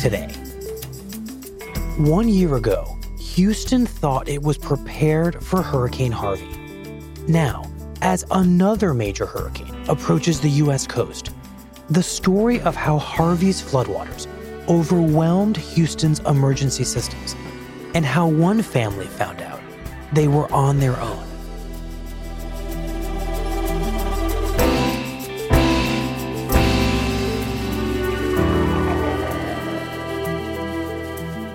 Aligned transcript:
Today. 0.00 0.28
One 1.98 2.26
year 2.26 2.56
ago, 2.56 2.98
Houston 3.18 3.84
thought 3.84 4.30
it 4.30 4.42
was 4.42 4.56
prepared 4.56 5.44
for 5.44 5.60
Hurricane 5.60 6.10
Harvey. 6.10 6.48
Now, 7.28 7.70
as 8.00 8.24
another 8.30 8.94
major 8.94 9.26
hurricane 9.26 9.74
approaches 9.90 10.40
the 10.40 10.48
U.S. 10.64 10.86
coast, 10.86 11.32
the 11.90 12.02
story 12.02 12.62
of 12.62 12.74
how 12.74 12.96
Harvey's 12.96 13.60
floodwaters 13.60 14.26
overwhelmed 14.68 15.58
Houston's 15.58 16.20
emergency 16.20 16.84
systems 16.84 17.36
and 17.94 18.06
how 18.06 18.26
one 18.26 18.62
family 18.62 19.06
found 19.06 19.42
out 19.42 19.60
they 20.14 20.28
were 20.28 20.50
on 20.50 20.80
their 20.80 20.98
own. 20.98 21.29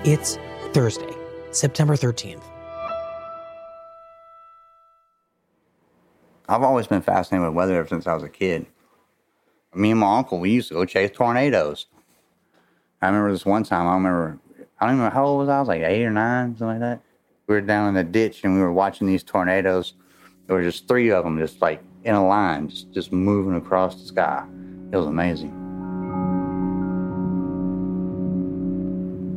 It's 0.06 0.38
Thursday, 0.72 1.16
September 1.50 1.96
13th. 1.96 2.44
I've 6.48 6.62
always 6.62 6.86
been 6.86 7.02
fascinated 7.02 7.44
with 7.44 7.56
weather 7.56 7.74
ever 7.74 7.88
since 7.88 8.06
I 8.06 8.14
was 8.14 8.22
a 8.22 8.28
kid. 8.28 8.66
Me 9.74 9.90
and 9.90 9.98
my 9.98 10.18
uncle, 10.18 10.38
we 10.38 10.50
used 10.50 10.68
to 10.68 10.74
go 10.74 10.84
chase 10.84 11.10
tornadoes. 11.12 11.86
I 13.02 13.08
remember 13.08 13.32
this 13.32 13.44
one 13.44 13.64
time, 13.64 13.88
I 13.88 13.94
remember, 13.94 14.38
I 14.78 14.86
don't 14.86 14.94
even 14.94 15.06
know 15.06 15.10
how 15.10 15.24
old 15.24 15.40
was 15.40 15.48
I, 15.48 15.56
I 15.56 15.58
was 15.58 15.66
like 15.66 15.82
eight 15.82 16.04
or 16.04 16.12
nine, 16.12 16.56
something 16.56 16.68
like 16.68 16.78
that. 16.78 17.00
We 17.48 17.56
were 17.56 17.60
down 17.60 17.88
in 17.88 17.94
the 17.94 18.04
ditch 18.04 18.44
and 18.44 18.54
we 18.54 18.60
were 18.60 18.72
watching 18.72 19.08
these 19.08 19.24
tornadoes. 19.24 19.94
There 20.46 20.54
were 20.54 20.62
just 20.62 20.86
three 20.86 21.10
of 21.10 21.24
them 21.24 21.36
just 21.36 21.60
like 21.60 21.82
in 22.04 22.14
a 22.14 22.24
line, 22.24 22.68
just, 22.68 22.92
just 22.92 23.10
moving 23.10 23.56
across 23.56 24.00
the 24.00 24.06
sky. 24.06 24.46
It 24.92 24.96
was 24.96 25.06
amazing. 25.06 25.65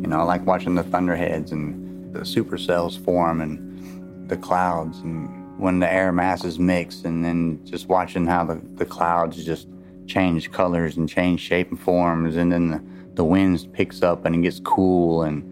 Know, 0.10 0.20
I 0.20 0.24
like 0.24 0.46
watching 0.46 0.76
the 0.76 0.84
thunderheads 0.84 1.52
and 1.52 2.14
the 2.14 2.22
supercells 2.22 3.04
form 3.04 3.42
and 3.42 4.30
the 4.30 4.38
clouds 4.38 5.00
and 5.00 5.60
when 5.60 5.80
the 5.80 5.92
air 5.92 6.12
masses 6.12 6.58
mix 6.60 7.04
and 7.04 7.24
then 7.24 7.60
just 7.66 7.88
watching 7.88 8.26
how 8.26 8.46
the, 8.46 8.62
the 8.76 8.86
clouds 8.86 9.44
just 9.44 9.68
change 10.08 10.52
colors 10.52 10.98
and 10.98 11.10
change 11.10 11.42
shape 11.42 11.70
and 11.70 11.80
forms 11.80 12.36
and 12.36 12.52
then 12.52 12.70
the, 12.70 12.84
the 13.16 13.24
wind 13.24 13.68
picks 13.74 14.02
up 14.02 14.26
and 14.26 14.36
it 14.36 14.42
gets 14.42 14.60
cool 14.62 15.24
and 15.24 15.44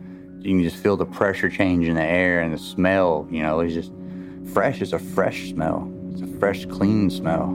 you 0.45 0.55
can 0.55 0.63
just 0.63 0.81
feel 0.81 0.95
the 0.95 1.05
pressure 1.05 1.49
change 1.49 1.87
in 1.87 1.95
the 1.95 2.03
air 2.03 2.39
and 2.39 2.53
the 2.53 2.57
smell, 2.57 3.27
you 3.29 3.41
know, 3.41 3.59
it's 3.59 3.73
just 3.73 3.91
fresh. 4.53 4.81
It's 4.81 4.93
a 4.93 4.99
fresh 4.99 5.49
smell. 5.49 5.91
It's 6.11 6.21
a 6.21 6.39
fresh, 6.39 6.65
clean 6.65 7.09
smell. 7.09 7.53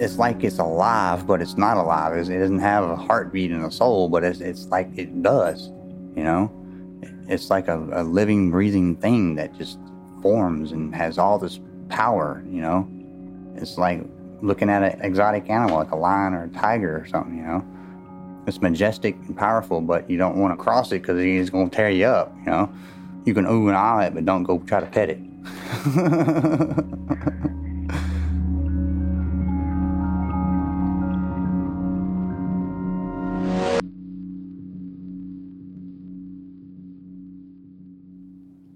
It's 0.00 0.18
like 0.18 0.44
it's 0.44 0.58
alive, 0.58 1.26
but 1.26 1.40
it's 1.40 1.56
not 1.56 1.76
alive. 1.76 2.16
It 2.16 2.38
doesn't 2.38 2.58
have 2.58 2.84
a 2.88 2.96
heartbeat 2.96 3.50
and 3.50 3.64
a 3.64 3.70
soul, 3.70 4.08
but 4.08 4.22
it's, 4.22 4.40
it's 4.40 4.66
like 4.66 4.90
it 4.96 5.22
does, 5.22 5.70
you 6.18 6.24
know? 6.24 6.50
It's 7.28 7.48
like 7.48 7.68
a, 7.68 7.78
a 7.92 8.02
living, 8.02 8.50
breathing 8.50 8.96
thing 8.96 9.36
that 9.36 9.56
just 9.56 9.78
forms 10.20 10.72
and 10.72 10.92
has 10.94 11.16
all 11.16 11.38
this 11.38 11.60
power, 11.88 12.42
you 12.50 12.60
know? 12.60 12.88
It's 13.54 13.78
like 13.78 14.02
looking 14.42 14.68
at 14.68 14.82
an 14.82 15.00
exotic 15.02 15.48
animal, 15.48 15.78
like 15.78 15.92
a 15.92 15.96
lion 15.96 16.34
or 16.34 16.44
a 16.44 16.48
tiger 16.48 17.00
or 17.00 17.06
something, 17.06 17.36
you 17.36 17.44
know? 17.44 17.64
It's 18.46 18.60
majestic 18.60 19.14
and 19.14 19.36
powerful, 19.36 19.80
but 19.80 20.10
you 20.10 20.18
don't 20.18 20.36
want 20.36 20.58
to 20.58 20.62
cross 20.62 20.90
it 20.90 21.02
because 21.02 21.22
he's 21.22 21.50
going 21.50 21.70
to 21.70 21.76
tear 21.76 21.90
you 21.90 22.06
up, 22.06 22.34
you 22.40 22.46
know? 22.46 22.72
You 23.24 23.34
can 23.34 23.46
ooh 23.46 23.68
and 23.68 23.76
ah 23.76 24.00
it, 24.00 24.14
but 24.14 24.24
don't 24.24 24.42
go 24.42 24.58
try 24.60 24.80
to 24.80 24.86
pet 24.86 25.10
it. 25.10 25.18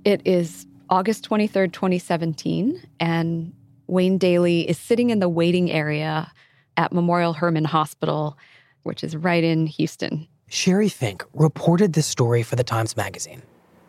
It 0.04 0.20
is 0.24 0.66
August 0.90 1.28
23rd, 1.28 1.72
2017, 1.72 2.82
and 2.98 3.52
Wayne 3.86 4.18
Dailey 4.18 4.66
is 4.66 4.76
sitting 4.76 5.10
in 5.10 5.20
the 5.20 5.28
waiting 5.28 5.70
area 5.70 6.32
at 6.76 6.92
Memorial 6.92 7.32
Hermann 7.32 7.64
Hospital, 7.64 8.36
which 8.82 9.04
is 9.04 9.14
right 9.14 9.44
in 9.44 9.66
Houston. 9.66 10.26
Sheri 10.50 10.90
Fink 10.90 11.24
reported 11.34 11.92
this 11.92 12.06
story 12.06 12.42
for 12.42 12.56
the 12.56 12.64
Times 12.64 12.96
Magazine. 12.96 13.42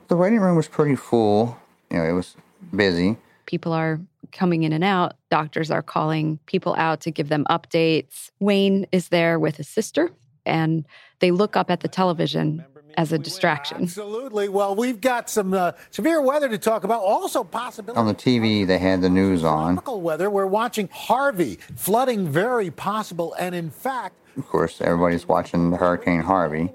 The 0.08 0.16
waiting 0.16 0.40
room 0.40 0.56
was 0.56 0.68
pretty 0.68 0.96
full. 0.96 1.58
You 1.90 1.98
know, 1.98 2.04
it 2.04 2.12
was 2.12 2.36
busy. 2.76 3.18
People 3.48 3.74
are 3.74 4.00
coming 4.32 4.64
in 4.64 4.72
and 4.72 4.84
out. 4.84 5.16
Doctors 5.32 5.72
are 5.72 5.82
calling 5.82 6.38
people 6.46 6.76
out 6.76 7.02
to 7.02 7.12
give 7.12 7.30
them 7.30 7.44
updates. 7.50 8.30
Wayne 8.40 8.86
is 8.92 9.10
there 9.10 9.40
with 9.40 9.58
his 9.58 9.68
sister, 9.68 10.12
and 10.46 10.86
they 11.20 11.32
look 11.32 11.58
up 11.58 11.72
at 11.72 11.80
the 11.80 11.88
television 11.88 12.64
as 12.98 13.12
a 13.12 13.18
distraction. 13.18 13.84
Absolutely. 13.84 14.50
Well, 14.50 14.76
we've 14.76 15.02
got 15.02 15.30
some 15.30 15.54
uh, 15.54 15.74
severe 15.92 16.22
weather 16.22 16.50
to 16.50 16.58
talk 16.58 16.84
about. 16.84 17.02
Also, 17.02 17.44
possibility 17.44 18.00
on 18.00 18.08
the 18.08 18.16
TV. 18.16 18.66
They 18.66 18.78
had 18.78 19.02
the 19.02 19.10
news 19.10 19.44
on. 19.44 19.76
Tropical 19.76 20.02
weather. 20.02 20.30
We're 20.30 20.48
watching 20.48 20.90
Harvey 20.92 21.60
flooding, 21.76 22.28
very 22.28 22.72
possible, 22.72 23.36
and 23.40 23.54
in 23.56 23.70
fact, 23.70 24.16
of 24.38 24.48
course, 24.48 24.82
everybody's 24.82 25.28
watching 25.28 25.72
Hurricane 25.74 26.22
Harvey. 26.22 26.72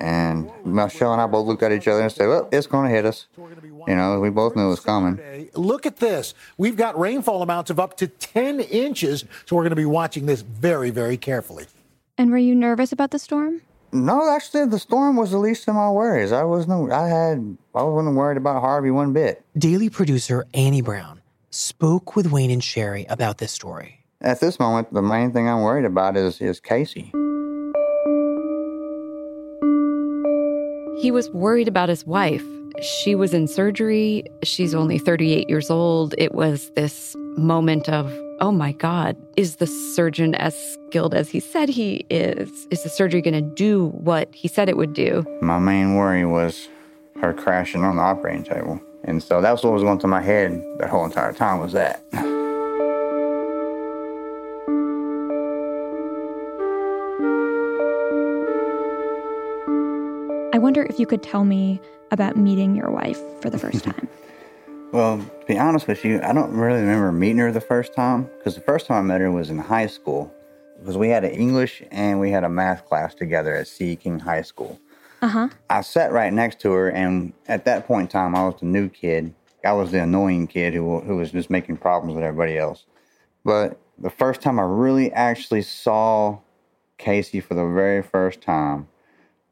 And 0.00 0.50
Michelle 0.64 1.12
and 1.12 1.20
I 1.20 1.26
both 1.26 1.46
looked 1.46 1.62
at 1.62 1.72
each 1.72 1.88
other 1.88 2.02
and 2.02 2.12
said, 2.12 2.28
"Well, 2.28 2.48
it's 2.52 2.66
going 2.66 2.88
to 2.88 2.94
hit 2.94 3.04
us." 3.04 3.26
You 3.36 3.96
know, 3.96 4.20
we 4.20 4.30
both 4.30 4.54
knew 4.54 4.66
it 4.66 4.70
was 4.70 4.80
coming. 4.80 5.48
Look 5.54 5.86
at 5.86 5.96
this. 5.96 6.34
We've 6.56 6.76
got 6.76 6.98
rainfall 6.98 7.42
amounts 7.42 7.70
of 7.70 7.80
up 7.80 7.96
to 7.96 8.06
10 8.06 8.60
inches, 8.60 9.24
so 9.46 9.56
we're 9.56 9.62
going 9.62 9.70
to 9.70 9.76
be 9.76 9.84
watching 9.84 10.26
this 10.26 10.42
very, 10.42 10.90
very 10.90 11.16
carefully. 11.16 11.66
And 12.16 12.30
were 12.30 12.38
you 12.38 12.54
nervous 12.54 12.92
about 12.92 13.10
the 13.10 13.18
storm? 13.18 13.62
No, 13.92 14.28
actually, 14.30 14.66
the 14.66 14.78
storm 14.78 15.16
was 15.16 15.30
the 15.30 15.38
least 15.38 15.66
of 15.68 15.74
my 15.74 15.90
worries. 15.90 16.32
I 16.32 16.44
wasn't. 16.44 16.92
I 16.92 17.08
had. 17.08 17.56
I 17.74 17.82
wasn't 17.82 18.16
worried 18.16 18.36
about 18.36 18.60
Harvey 18.60 18.90
one 18.90 19.12
bit. 19.12 19.42
Daily 19.56 19.88
producer 19.88 20.46
Annie 20.52 20.82
Brown 20.82 21.22
spoke 21.50 22.14
with 22.14 22.30
Wayne 22.30 22.50
and 22.50 22.60
Sheri 22.60 23.06
about 23.08 23.38
this 23.38 23.52
story. 23.52 24.04
At 24.20 24.40
this 24.40 24.58
moment, 24.58 24.92
the 24.92 25.00
main 25.00 25.32
thing 25.32 25.48
I'm 25.48 25.62
worried 25.62 25.86
about 25.86 26.16
is 26.16 26.40
is 26.40 26.60
Casey. 26.60 27.12
He 31.00 31.10
was 31.10 31.30
worried 31.30 31.68
about 31.68 31.88
his 31.88 32.04
wife. 32.04 32.44
She 32.82 33.14
was 33.14 33.32
in 33.32 33.46
surgery. 33.46 34.24
She's 34.42 34.74
only 34.74 34.98
38 34.98 35.48
years 35.48 35.70
old. 35.70 36.14
It 36.18 36.34
was 36.34 36.70
this 36.74 37.14
moment 37.36 37.88
of 37.88 38.12
oh 38.40 38.52
my 38.52 38.72
God, 38.72 39.16
is 39.36 39.56
the 39.56 39.66
surgeon 39.66 40.34
as 40.34 40.54
skilled 40.74 41.14
as 41.14 41.28
he 41.28 41.40
said 41.40 41.68
he 41.68 42.06
is? 42.10 42.66
Is 42.70 42.82
the 42.82 42.88
surgery 42.88 43.20
going 43.20 43.34
to 43.34 43.54
do 43.54 43.88
what 43.88 44.32
he 44.34 44.48
said 44.48 44.68
it 44.68 44.76
would 44.76 44.94
do? 44.94 45.24
My 45.40 45.58
main 45.58 45.94
worry 45.94 46.24
was 46.24 46.68
her 47.20 47.32
crashing 47.32 47.82
on 47.82 47.96
the 47.96 48.02
operating 48.02 48.44
table. 48.44 48.80
And 49.04 49.22
so 49.22 49.40
that 49.40 49.50
was 49.52 49.64
what 49.64 49.72
was 49.72 49.82
going 49.82 49.98
through 49.98 50.10
my 50.10 50.22
head 50.22 50.62
the 50.78 50.86
whole 50.88 51.04
entire 51.04 51.32
time 51.32 51.60
was 51.60 51.72
that. 51.72 52.02
I 60.54 60.58
wonder 60.58 60.82
if 60.82 60.98
you 60.98 61.06
could 61.06 61.22
tell 61.22 61.44
me 61.44 61.80
about 62.10 62.36
meeting 62.36 62.74
your 62.74 62.90
wife 62.90 63.20
for 63.40 63.50
the 63.50 63.58
first 63.58 63.84
time. 63.84 64.08
Well, 64.90 65.18
to 65.18 65.46
be 65.46 65.58
honest 65.58 65.86
with 65.86 66.02
you, 66.02 66.18
I 66.22 66.32
don't 66.32 66.52
really 66.52 66.80
remember 66.80 67.12
meeting 67.12 67.38
her 67.38 67.52
the 67.52 67.60
first 67.60 67.92
time 67.92 68.30
because 68.38 68.54
the 68.54 68.62
first 68.62 68.86
time 68.86 68.96
I 68.96 69.02
met 69.02 69.20
her 69.20 69.30
was 69.30 69.50
in 69.50 69.58
high 69.58 69.86
school 69.86 70.32
because 70.78 70.96
we 70.96 71.10
had 71.10 71.24
an 71.24 71.32
English 71.32 71.82
and 71.90 72.18
we 72.18 72.30
had 72.30 72.42
a 72.42 72.48
math 72.48 72.86
class 72.86 73.14
together 73.14 73.54
at 73.54 73.66
C. 73.66 73.96
King 73.96 74.18
High 74.18 74.40
School. 74.42 74.80
Uh 75.20 75.28
huh. 75.28 75.48
I 75.68 75.82
sat 75.82 76.10
right 76.10 76.32
next 76.32 76.60
to 76.60 76.70
her, 76.72 76.88
and 76.90 77.34
at 77.48 77.66
that 77.66 77.86
point 77.86 78.02
in 78.02 78.08
time, 78.08 78.34
I 78.34 78.46
was 78.46 78.60
the 78.60 78.66
new 78.66 78.88
kid. 78.88 79.34
I 79.62 79.72
was 79.72 79.90
the 79.90 80.02
annoying 80.02 80.46
kid 80.46 80.72
who, 80.72 81.00
who 81.00 81.16
was 81.16 81.32
just 81.32 81.50
making 81.50 81.76
problems 81.76 82.14
with 82.14 82.24
everybody 82.24 82.56
else. 82.56 82.86
But 83.44 83.78
the 83.98 84.10
first 84.10 84.40
time 84.40 84.58
I 84.58 84.62
really 84.62 85.12
actually 85.12 85.62
saw 85.62 86.38
Casey 86.96 87.40
for 87.40 87.54
the 87.54 87.66
very 87.66 88.02
first 88.02 88.40
time, 88.40 88.88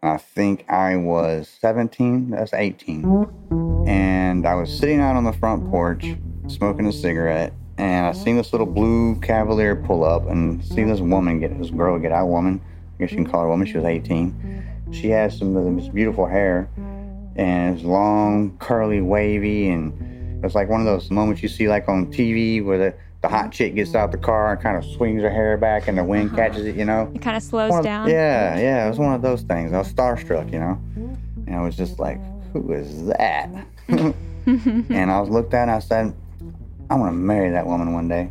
I 0.03 0.17
think 0.17 0.65
I 0.71 0.97
was 0.97 1.49
17, 1.61 2.31
that's 2.31 2.55
18. 2.55 3.66
And 3.87 4.47
I 4.47 4.55
was 4.55 4.77
sitting 4.77 5.01
out 5.01 5.15
on 5.15 5.25
the 5.25 5.33
front 5.33 5.71
porch 5.71 6.05
smoking 6.49 6.87
a 6.87 6.93
cigarette, 6.93 7.53
and 7.79 8.07
I 8.07 8.13
seen 8.13 8.37
this 8.37 8.53
little 8.53 8.67
blue 8.67 9.19
Cavalier 9.21 9.77
pull 9.77 10.05
up 10.05 10.29
and 10.29 10.65
see 10.65 10.83
this 10.83 11.01
woman 11.01 11.39
get, 11.41 11.57
this 11.59 11.71
girl 11.71 11.99
get 11.99 12.13
out, 12.13 12.29
woman, 12.29 12.61
I 12.97 13.03
guess 13.03 13.11
you 13.13 13.19
can 13.19 13.27
call 13.27 13.43
her 13.43 13.47
a 13.47 13.51
woman, 13.51 13.67
she 13.67 13.77
was 13.77 13.85
18. 13.85 14.65
She 14.93 15.09
had 15.09 15.33
some 15.33 15.57
of 15.57 15.77
this 15.77 15.89
beautiful 15.89 16.27
hair, 16.27 16.69
and 17.37 17.77
it's 17.77 17.85
long, 17.85 18.57
curly, 18.59 19.01
wavy, 19.01 19.69
and 19.69 20.45
it's 20.45 20.55
like 20.55 20.69
one 20.69 20.81
of 20.81 20.87
those 20.87 21.11
moments 21.11 21.43
you 21.43 21.49
see 21.49 21.69
like 21.69 21.89
on 21.89 22.07
TV 22.07 22.65
where 22.65 22.79
the, 22.79 22.95
the 23.23 23.29
hot 23.29 23.53
chick 23.53 23.75
gets 23.75 23.95
out 23.95 24.11
the 24.11 24.19
car 24.19 24.53
and 24.53 24.61
kind 24.61 24.77
of 24.77 24.85
swings 24.85 25.23
her 25.23 25.31
hair 25.31 25.57
back 25.57 25.89
and 25.89 25.99
the 25.99 26.05
wind 26.05 26.29
uh-huh. 26.29 26.37
catches 26.37 26.67
it, 26.67 26.77
you 26.77 26.85
know? 26.85 27.11
It 27.15 27.23
kind 27.23 27.37
of 27.37 27.43
slows 27.43 27.75
of- 27.75 27.85
down. 27.85 28.09
Yeah, 28.09 28.59
yeah, 28.59 28.87
it 28.87 28.89
was 28.89 28.99
one 28.99 29.15
of 29.15 29.23
those 29.23 29.43
things. 29.43 29.73
I 29.73 29.79
was 29.79 29.93
starstruck, 29.93 30.53
you 30.53 30.59
know? 30.59 30.81
And 31.47 31.55
I 31.55 31.61
was 31.63 31.77
just 31.77 31.99
like, 31.99 32.19
who 32.61 32.73
is 32.73 33.07
that? 33.07 33.67
and 33.89 35.11
I 35.11 35.21
was 35.21 35.29
looked 35.29 35.55
at 35.55 35.63
and 35.63 35.71
I 35.71 35.79
said, 35.81 36.15
I 36.89 36.95
want 36.95 37.13
to 37.13 37.17
marry 37.17 37.51
that 37.51 37.67
woman 37.67 37.93
one 37.93 38.09
day. 38.09 38.31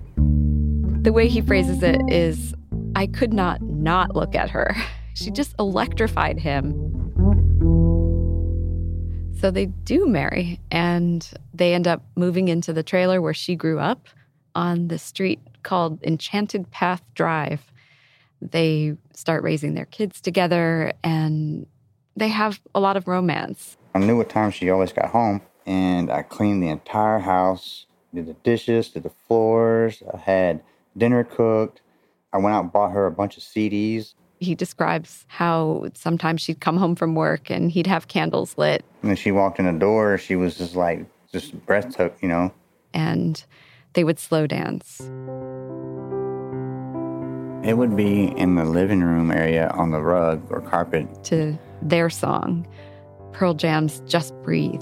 The 1.01 1.12
way 1.12 1.27
he 1.27 1.42
phrases 1.42 1.83
it 1.83 2.01
is 2.07 2.54
I 2.95 3.07
could 3.07 3.33
not 3.33 3.62
not 3.62 4.16
look 4.16 4.36
at 4.36 4.50
her. 4.50 4.75
She 5.18 5.31
just 5.31 5.56
electrified 5.60 6.38
him. 6.38 6.74
So 9.39 9.50
they 9.50 9.68
do 9.68 10.07
marry, 10.07 10.60
and 10.71 11.25
they 11.54 11.74
end 11.74 11.88
up 11.88 12.04
moving 12.18 12.50
into 12.50 12.74
the 12.74 12.83
trailer 12.83 13.21
where 13.21 13.33
she 13.33 13.56
grew 13.56 13.80
up 13.80 14.10
on 14.56 14.89
the 14.89 15.00
street 15.00 15.39
called 15.63 16.04
Enchanted 16.04 16.69
Path 16.71 17.01
Drive. 17.13 17.71
They 18.42 18.98
start 19.13 19.42
raising 19.42 19.74
their 19.74 19.86
kids 19.86 20.19
together, 20.19 20.92
and 21.01 21.66
they 22.18 22.28
have 22.28 22.60
a 22.74 22.81
lot 22.81 22.98
of 22.98 23.07
romance. 23.07 23.78
I 23.95 24.00
knew 24.00 24.18
what 24.18 24.27
time 24.27 24.51
she 24.51 24.69
always 24.69 24.92
got 24.92 25.12
home, 25.12 25.42
and 25.65 26.12
I 26.12 26.21
cleaned 26.21 26.62
the 26.62 26.68
entire 26.68 27.19
house, 27.19 27.86
did 28.13 28.27
the 28.27 28.33
dishes, 28.33 28.89
did 28.89 29.03
the 29.03 29.09
floors. 29.09 30.03
I 30.13 30.18
had 30.18 30.62
dinner 30.97 31.24
cooked. 31.24 31.80
I 32.33 32.39
went 32.39 32.53
out 32.57 32.63
and 32.65 32.74
bought 32.74 32.92
her 32.92 33.06
a 33.06 33.12
bunch 33.12 33.38
of 33.38 33.44
CDs. 33.44 34.13
He 34.42 34.53
describes 34.53 35.24
how 35.30 35.86
sometimes 35.94 36.42
she'd 36.42 36.59
come 36.59 36.75
home 36.75 36.97
from 36.97 37.15
work 37.15 37.50
and 37.50 37.71
he'd 37.71 37.88
have 37.88 38.09
candles 38.09 38.57
lit, 38.57 38.83
And 39.01 39.18
she 39.18 39.31
walked 39.31 39.59
in 39.59 39.65
the 39.65 39.71
door, 39.71 40.18
she 40.18 40.36
was 40.36 40.57
just 40.57 40.75
like, 40.75 41.06
just 41.31 41.65
breath 41.65 41.95
took, 41.95 42.21
you 42.21 42.27
know. 42.27 42.53
and 42.94 43.45
they 43.94 44.03
would 44.03 44.19
slow 44.19 44.45
dance. 44.45 45.00
It 47.65 47.77
would 47.77 47.95
be 47.95 48.25
in 48.38 48.56
the 48.56 48.65
living 48.65 49.01
room 49.01 49.31
area 49.31 49.69
on 49.69 49.92
the 49.92 50.01
rug 50.01 50.45
or 50.51 50.59
carpet. 50.59 51.07
to 51.25 51.57
their 51.81 52.09
song, 52.09 52.68
Pearl 53.35 53.53
Jam's 53.53 53.99
Just 54.07 54.33
Breathe. 54.43 54.81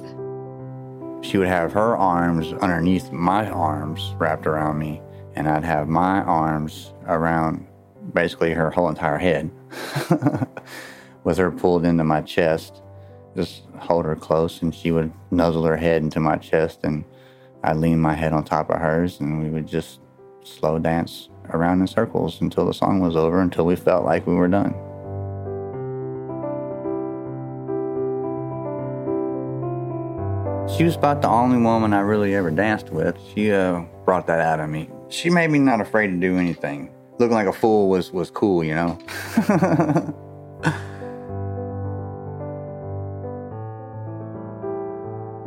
She 1.24 1.40
would 1.40 1.48
have 1.48 1.74
her 1.74 1.98
arms 1.98 2.54
underneath 2.62 3.12
my 3.12 3.50
arms 3.50 4.14
wrapped 4.20 4.46
around 4.46 4.78
me, 4.78 5.02
and 5.36 5.50
I'd 5.50 5.64
have 5.64 5.88
my 5.88 6.22
arms 6.22 6.94
around 7.08 7.66
basically 8.14 8.52
her 8.54 8.70
whole 8.70 8.90
entire 8.90 9.18
head 9.18 9.50
with 11.24 11.40
her 11.40 11.50
pulled 11.50 11.84
into 11.84 12.04
my 12.04 12.22
chest. 12.22 12.84
Just 13.36 13.64
hold 13.80 14.06
her 14.06 14.16
close, 14.16 14.62
and 14.62 14.76
she 14.76 14.92
would 14.92 15.12
nuzzle 15.32 15.64
her 15.64 15.78
head 15.78 16.04
into 16.04 16.20
my 16.20 16.36
chest, 16.36 16.82
and 16.84 17.06
I'd 17.64 17.78
lean 17.78 18.00
my 18.00 18.14
head 18.14 18.34
on 18.34 18.44
top 18.44 18.70
of 18.70 18.80
hers, 18.80 19.20
and 19.20 19.42
we 19.42 19.50
would 19.50 19.66
just 19.66 20.00
slow 20.44 20.78
dance 20.78 21.28
around 21.50 21.82
in 21.82 21.88
circles 21.88 22.40
until 22.40 22.68
the 22.68 22.74
song 22.76 23.00
was 23.00 23.16
over, 23.16 23.42
until 23.42 23.66
we 23.66 23.76
felt 23.76 24.06
like 24.06 24.28
we 24.28 24.36
were 24.36 24.48
done. 24.48 24.76
She 30.76 30.84
was 30.84 30.96
about 30.96 31.22
the 31.22 31.28
only 31.28 31.58
woman 31.58 31.94
I 31.94 32.00
really 32.00 32.36
ever 32.36 32.50
danced 32.50 32.90
with. 32.90 33.18
She 33.34 33.52
uh, 33.52 33.82
brought 34.06 34.28
that 34.28 34.40
out 34.40 34.60
of 34.60 34.70
me. 34.70 34.90
She 35.10 35.30
made 35.30 35.52
me 35.52 35.60
not 35.60 35.82
afraid 35.82 36.08
to 36.08 36.18
do 36.18 36.38
anything. 36.38 36.90
Looking 37.20 37.36
like 37.36 37.48
a 37.48 37.54
fool 37.54 37.90
was 37.90 38.12
was 38.12 38.32
cool, 38.32 38.64
you 38.64 38.76
know. 38.76 39.00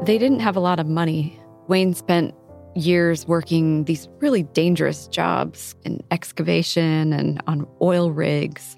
They 0.06 0.19
didn't 0.19 0.38
have 0.38 0.55
a 0.55 0.61
lot 0.61 0.78
of 0.78 0.87
money. 0.87 1.37
Wayne 1.67 1.93
spent 1.93 2.32
years 2.76 3.26
working 3.26 3.82
these 3.87 4.08
really 4.20 4.44
dangerous 4.44 5.08
jobs 5.08 5.75
in 5.84 6.00
excavation 6.12 7.12
and 7.12 7.43
on 7.49 7.67
oil 7.82 8.12
rigs. 8.12 8.76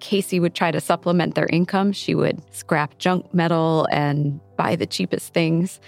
Casey 0.00 0.40
would 0.40 0.54
try 0.54 0.70
to 0.70 0.80
supplement 0.80 1.34
their 1.34 1.46
income. 1.46 1.92
She 1.92 2.14
would 2.14 2.42
scrap 2.54 2.98
junk 2.98 3.32
metal 3.32 3.86
and 3.92 4.40
buy 4.56 4.76
the 4.76 4.86
cheapest 4.86 5.32
things. 5.32 5.80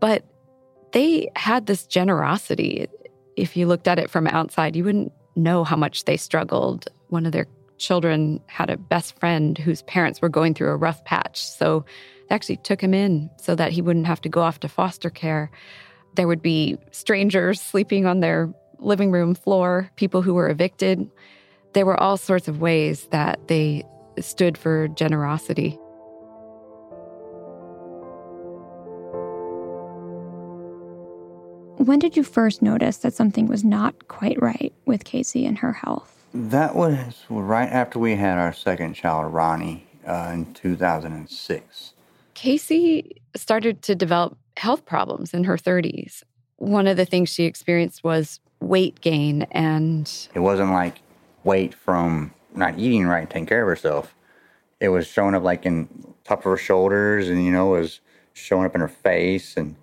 But 0.00 0.24
they 0.92 1.30
had 1.36 1.66
this 1.66 1.86
generosity. 1.86 2.88
If 3.36 3.56
you 3.56 3.66
looked 3.66 3.86
at 3.86 3.98
it 3.98 4.10
from 4.10 4.26
outside, 4.26 4.74
you 4.74 4.84
wouldn't 4.84 5.12
know 5.36 5.64
how 5.64 5.76
much 5.76 6.04
they 6.04 6.16
struggled. 6.16 6.88
One 7.08 7.26
of 7.26 7.32
their 7.32 7.46
children 7.78 8.40
had 8.46 8.70
a 8.70 8.76
best 8.76 9.18
friend 9.18 9.56
whose 9.56 9.82
parents 9.82 10.20
were 10.20 10.28
going 10.28 10.54
through 10.54 10.70
a 10.70 10.76
rough 10.76 11.04
patch. 11.04 11.42
So 11.42 11.84
they 12.28 12.34
actually 12.34 12.58
took 12.58 12.80
him 12.80 12.94
in 12.94 13.30
so 13.38 13.54
that 13.54 13.72
he 13.72 13.82
wouldn't 13.82 14.06
have 14.06 14.20
to 14.22 14.28
go 14.28 14.42
off 14.42 14.60
to 14.60 14.68
foster 14.68 15.10
care. 15.10 15.50
There 16.16 16.28
would 16.28 16.42
be 16.42 16.76
strangers 16.90 17.60
sleeping 17.60 18.06
on 18.06 18.20
their 18.20 18.52
living 18.78 19.10
room 19.10 19.34
floor, 19.34 19.90
people 19.96 20.22
who 20.22 20.34
were 20.34 20.48
evicted. 20.48 21.10
There 21.72 21.86
were 21.86 21.98
all 22.00 22.16
sorts 22.16 22.48
of 22.48 22.60
ways 22.60 23.06
that 23.10 23.46
they 23.48 23.84
stood 24.18 24.58
for 24.58 24.88
generosity. 24.88 25.78
When 31.78 31.98
did 31.98 32.16
you 32.16 32.22
first 32.22 32.60
notice 32.60 32.98
that 32.98 33.14
something 33.14 33.46
was 33.46 33.64
not 33.64 34.08
quite 34.08 34.40
right 34.42 34.72
with 34.84 35.04
Casey 35.04 35.46
and 35.46 35.58
her 35.58 35.72
health? 35.72 36.16
that 36.32 36.76
was 36.76 37.24
right 37.28 37.68
after 37.68 37.98
we 37.98 38.14
had 38.14 38.38
our 38.38 38.52
second 38.52 38.94
child, 38.94 39.32
Ronnie, 39.32 39.86
uh, 40.06 40.30
in 40.32 40.54
2006. 40.54 41.94
Casey 42.34 43.20
started 43.34 43.82
to 43.82 43.94
develop 43.94 44.36
health 44.56 44.84
problems 44.86 45.34
in 45.34 45.44
her 45.44 45.56
30s. 45.56 46.22
One 46.56 46.86
of 46.86 46.96
the 46.96 47.04
things 47.04 47.30
she 47.30 47.44
experienced 47.44 48.04
was 48.04 48.40
weight 48.60 49.00
gain 49.00 49.42
and 49.50 50.10
It 50.34 50.40
wasn't 50.40 50.70
like 50.70 51.00
weight 51.44 51.74
from 51.74 52.32
not 52.54 52.78
eating 52.78 53.06
right, 53.06 53.20
and 53.20 53.30
taking 53.30 53.46
care 53.46 53.62
of 53.62 53.68
herself. 53.68 54.14
It 54.80 54.88
was 54.88 55.06
showing 55.06 55.34
up 55.34 55.42
like 55.42 55.66
in 55.66 55.88
top 56.24 56.40
of 56.40 56.44
her 56.44 56.56
shoulders, 56.56 57.28
and 57.28 57.44
you 57.44 57.52
know, 57.52 57.74
it 57.74 57.80
was 57.80 58.00
showing 58.32 58.66
up 58.66 58.74
in 58.74 58.80
her 58.80 58.88
face 58.88 59.56
and 59.56 59.76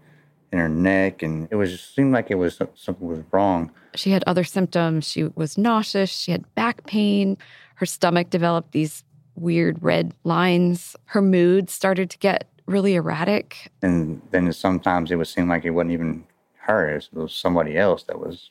in 0.52 0.60
her 0.60 0.70
neck, 0.70 1.22
and 1.22 1.48
it 1.52 1.56
was 1.56 1.72
just 1.72 1.94
seemed 1.94 2.14
like 2.14 2.32
it 2.32 2.36
was 2.36 2.60
something 2.76 3.08
was 3.08 3.24
wrong. 3.32 3.72
she 3.96 4.12
had 4.12 4.24
other 4.26 4.44
symptoms. 4.44 5.08
She 5.08 5.26
was 5.36 5.58
nauseous, 5.58 6.10
she 6.10 6.32
had 6.32 6.54
back 6.56 6.86
pain, 6.86 7.38
her 7.76 7.86
stomach 7.86 8.30
developed 8.30 8.72
these 8.72 9.04
weird 9.36 9.82
red 9.84 10.14
lines. 10.24 10.96
Her 11.06 11.22
mood 11.22 11.70
started 11.70 12.10
to 12.10 12.18
get 12.18 12.50
really 12.66 12.96
erratic. 12.96 13.72
And 13.82 14.22
then 14.32 14.52
sometimes 14.52 15.12
it 15.12 15.16
would 15.16 15.28
seem 15.28 15.48
like 15.48 15.64
it 15.64 15.72
wasn't 15.72 15.92
even 15.92 16.26
her; 16.62 16.90
it 16.90 17.10
was 17.14 17.34
somebody 17.34 17.78
else 17.78 18.04
that 18.04 18.20
was 18.20 18.50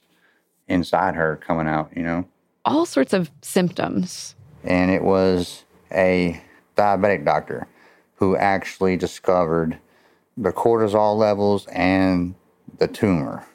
inside 0.69 1.15
her 1.15 1.37
coming 1.37 1.67
out. 1.67 1.91
You 1.97 2.03
know. 2.03 2.29
All 2.67 2.85
sorts 2.85 3.13
of 3.13 3.31
symptoms. 3.43 4.35
and 4.65 4.91
it 4.91 5.03
was 5.03 5.65
a 5.93 6.43
diabetic 6.77 7.25
doctor 7.25 7.69
who 8.17 8.37
actually 8.37 8.97
discovered 8.97 9.79
the 10.37 10.53
cortisol 10.53 11.17
levels 11.17 11.67
and 11.69 12.35
the 12.79 12.89
tumor. 12.89 13.47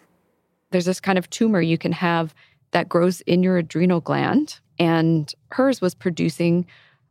There's 0.72 0.86
this 0.86 1.02
kind 1.02 1.18
of 1.18 1.30
tumor 1.30 1.62
you 1.62 1.78
can 1.78 1.92
have 1.92 2.34
that 2.72 2.88
grows 2.88 3.20
in 3.22 3.44
your 3.44 3.58
adrenal 3.58 4.00
gland, 4.00 4.60
and 4.80 5.34
hers 5.52 5.82
was 5.82 5.94
producing 5.94 6.66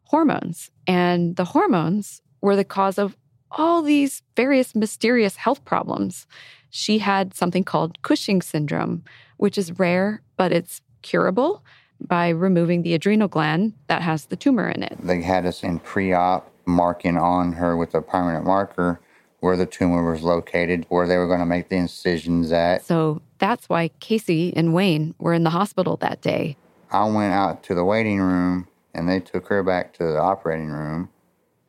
hormones. 0.05 0.71
And 0.87 1.37
the 1.37 1.45
hormones 1.45 2.23
were 2.41 2.57
the 2.57 2.65
cause 2.65 2.99
of 2.99 3.17
all 3.51 3.83
these 3.83 4.23
various 4.37 4.75
mysterious 4.75 5.37
health 5.37 5.65
problems. 5.67 6.27
She 6.71 6.99
had 6.99 7.35
something 7.35 7.65
called 7.65 8.01
Cushing 8.01 8.41
syndrome, 8.41 9.05
which 9.37 9.59
is 9.59 9.79
rare, 9.79 10.23
but 10.39 10.53
it's 10.53 10.81
curable 11.03 11.63
by 12.07 12.29
removing 12.29 12.83
the 12.83 12.95
adrenal 12.95 13.29
gland 13.29 13.75
that 13.87 14.03
has 14.03 14.27
the 14.27 14.37
tumor 14.37 14.69
in 14.69 14.83
it. 14.83 14.97
They 15.03 15.23
had 15.23 15.47
us 15.47 15.63
in 15.63 15.79
pre 15.79 16.13
op 16.13 16.51
marking 16.67 17.17
on 17.17 17.53
her 17.53 17.77
with 17.77 17.95
a 17.95 18.03
permanent 18.03 18.45
marker 18.45 19.01
where 19.41 19.57
the 19.57 19.67
tumor 19.67 20.11
was 20.11 20.23
located, 20.23 20.87
where 20.89 21.07
they 21.07 21.17
were 21.17 21.27
going 21.27 21.41
to 21.41 21.47
make 21.47 21.69
the 21.69 21.77
incisions 21.77 22.53
at. 22.53 22.85
So 22.85 23.23
that's 23.39 23.69
why 23.69 23.89
Casey 24.01 24.55
and 24.55 24.75
Wayne 24.75 25.15
were 25.19 25.33
in 25.33 25.45
the 25.45 25.51
hospital 25.51 25.97
that 25.99 26.21
day. 26.21 26.57
I 26.91 27.05
went 27.05 27.33
out 27.33 27.63
to 27.65 27.75
the 27.75 27.85
waiting 27.85 28.21
room 28.21 28.69
and 28.95 29.09
they 29.09 29.21
took 29.21 29.47
her 29.49 29.63
back 29.63 29.95
to 29.95 30.05
the 30.05 30.19
operating 30.19 30.69
room. 30.69 31.09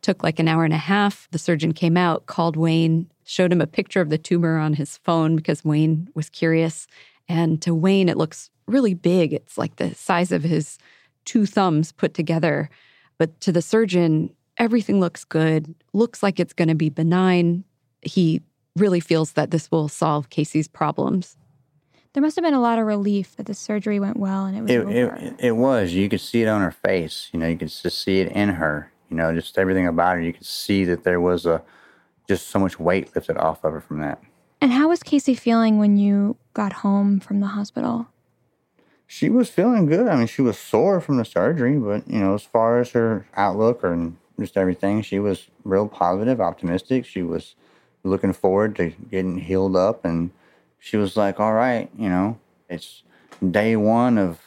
Took 0.02 0.22
like 0.22 0.38
an 0.38 0.48
hour 0.48 0.64
and 0.64 0.74
a 0.74 0.78
half. 0.78 1.28
The 1.30 1.38
surgeon 1.38 1.72
came 1.72 1.96
out, 1.96 2.26
called 2.26 2.56
Wayne, 2.56 3.08
showed 3.24 3.52
him 3.52 3.60
a 3.60 3.66
picture 3.66 4.00
of 4.00 4.10
the 4.10 4.18
tumor 4.18 4.58
on 4.58 4.74
his 4.74 4.98
phone 4.98 5.36
because 5.36 5.64
Wayne 5.64 6.08
was 6.14 6.28
curious. 6.28 6.86
And 7.28 7.62
to 7.62 7.74
Wayne, 7.74 8.08
it 8.08 8.16
looks 8.16 8.50
really 8.66 8.94
big. 8.94 9.32
It's 9.32 9.58
like 9.58 9.76
the 9.76 9.94
size 9.94 10.32
of 10.32 10.42
his 10.42 10.78
two 11.24 11.46
thumbs 11.46 11.92
put 11.92 12.14
together. 12.14 12.68
But 13.18 13.40
to 13.42 13.52
the 13.52 13.62
surgeon, 13.62 14.34
everything 14.56 15.00
looks 15.00 15.24
good, 15.24 15.74
looks 15.92 16.22
like 16.22 16.40
it's 16.40 16.52
going 16.52 16.68
to 16.68 16.74
be 16.74 16.88
benign. 16.88 17.64
He 18.02 18.40
really 18.76 19.00
feels 19.00 19.32
that 19.32 19.50
this 19.50 19.70
will 19.70 19.88
solve 19.88 20.30
Casey's 20.30 20.68
problems. 20.68 21.36
There 22.14 22.22
must 22.22 22.36
have 22.36 22.42
been 22.42 22.52
a 22.54 22.60
lot 22.60 22.78
of 22.78 22.86
relief 22.86 23.36
that 23.36 23.46
the 23.46 23.54
surgery 23.54 23.98
went 23.98 24.18
well 24.18 24.44
and 24.44 24.56
it 24.56 24.62
was 24.62 24.70
It, 24.70 24.78
over. 24.80 25.16
it, 25.16 25.34
it 25.38 25.52
was. 25.56 25.92
You 25.94 26.08
could 26.08 26.20
see 26.20 26.42
it 26.42 26.46
on 26.48 26.60
her 26.60 26.70
face. 26.72 27.30
You 27.32 27.38
know, 27.40 27.48
you 27.48 27.56
could 27.56 27.68
just 27.68 28.00
see 28.02 28.20
it 28.20 28.32
in 28.32 28.50
her. 28.50 28.90
You 29.08 29.16
know, 29.16 29.32
just 29.34 29.56
everything 29.58 29.86
about 29.86 30.16
her. 30.16 30.20
You 30.22 30.32
could 30.32 30.44
see 30.46 30.84
that 30.86 31.04
there 31.04 31.20
was 31.20 31.46
a 31.46 31.62
just 32.28 32.48
so 32.48 32.58
much 32.58 32.78
weight 32.78 33.14
lifted 33.14 33.36
off 33.36 33.64
of 33.64 33.72
her 33.72 33.80
from 33.80 34.00
that. 34.00 34.20
and 34.60 34.72
how 34.72 34.88
was 34.88 35.02
Casey 35.02 35.34
feeling 35.34 35.78
when 35.78 35.96
you 35.96 36.36
got 36.54 36.72
home 36.72 37.18
from 37.20 37.40
the 37.40 37.46
hospital? 37.48 38.06
She 39.12 39.28
was 39.28 39.50
feeling 39.50 39.84
good. 39.84 40.08
I 40.08 40.16
mean, 40.16 40.26
she 40.26 40.40
was 40.40 40.56
sore 40.56 40.98
from 40.98 41.18
the 41.18 41.26
surgery, 41.26 41.76
but 41.76 42.08
you 42.08 42.18
know, 42.18 42.32
as 42.32 42.44
far 42.44 42.80
as 42.80 42.92
her 42.92 43.26
outlook 43.36 43.84
or 43.84 44.12
just 44.40 44.56
everything, 44.56 45.02
she 45.02 45.18
was 45.18 45.48
real 45.64 45.86
positive, 45.86 46.40
optimistic. 46.40 47.04
She 47.04 47.20
was 47.20 47.54
looking 48.04 48.32
forward 48.32 48.74
to 48.76 48.88
getting 49.10 49.36
healed 49.36 49.76
up, 49.76 50.06
and 50.06 50.30
she 50.78 50.96
was 50.96 51.14
like, 51.14 51.38
"All 51.38 51.52
right, 51.52 51.90
you 51.94 52.08
know, 52.08 52.38
it's 52.70 53.02
day 53.50 53.76
one 53.76 54.16
of 54.16 54.40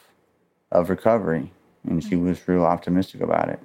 of 0.72 0.90
recovery," 0.90 1.52
and 1.88 2.02
she 2.02 2.16
mm-hmm. 2.16 2.26
was 2.26 2.48
real 2.48 2.64
optimistic 2.64 3.20
about 3.20 3.48
it. 3.48 3.60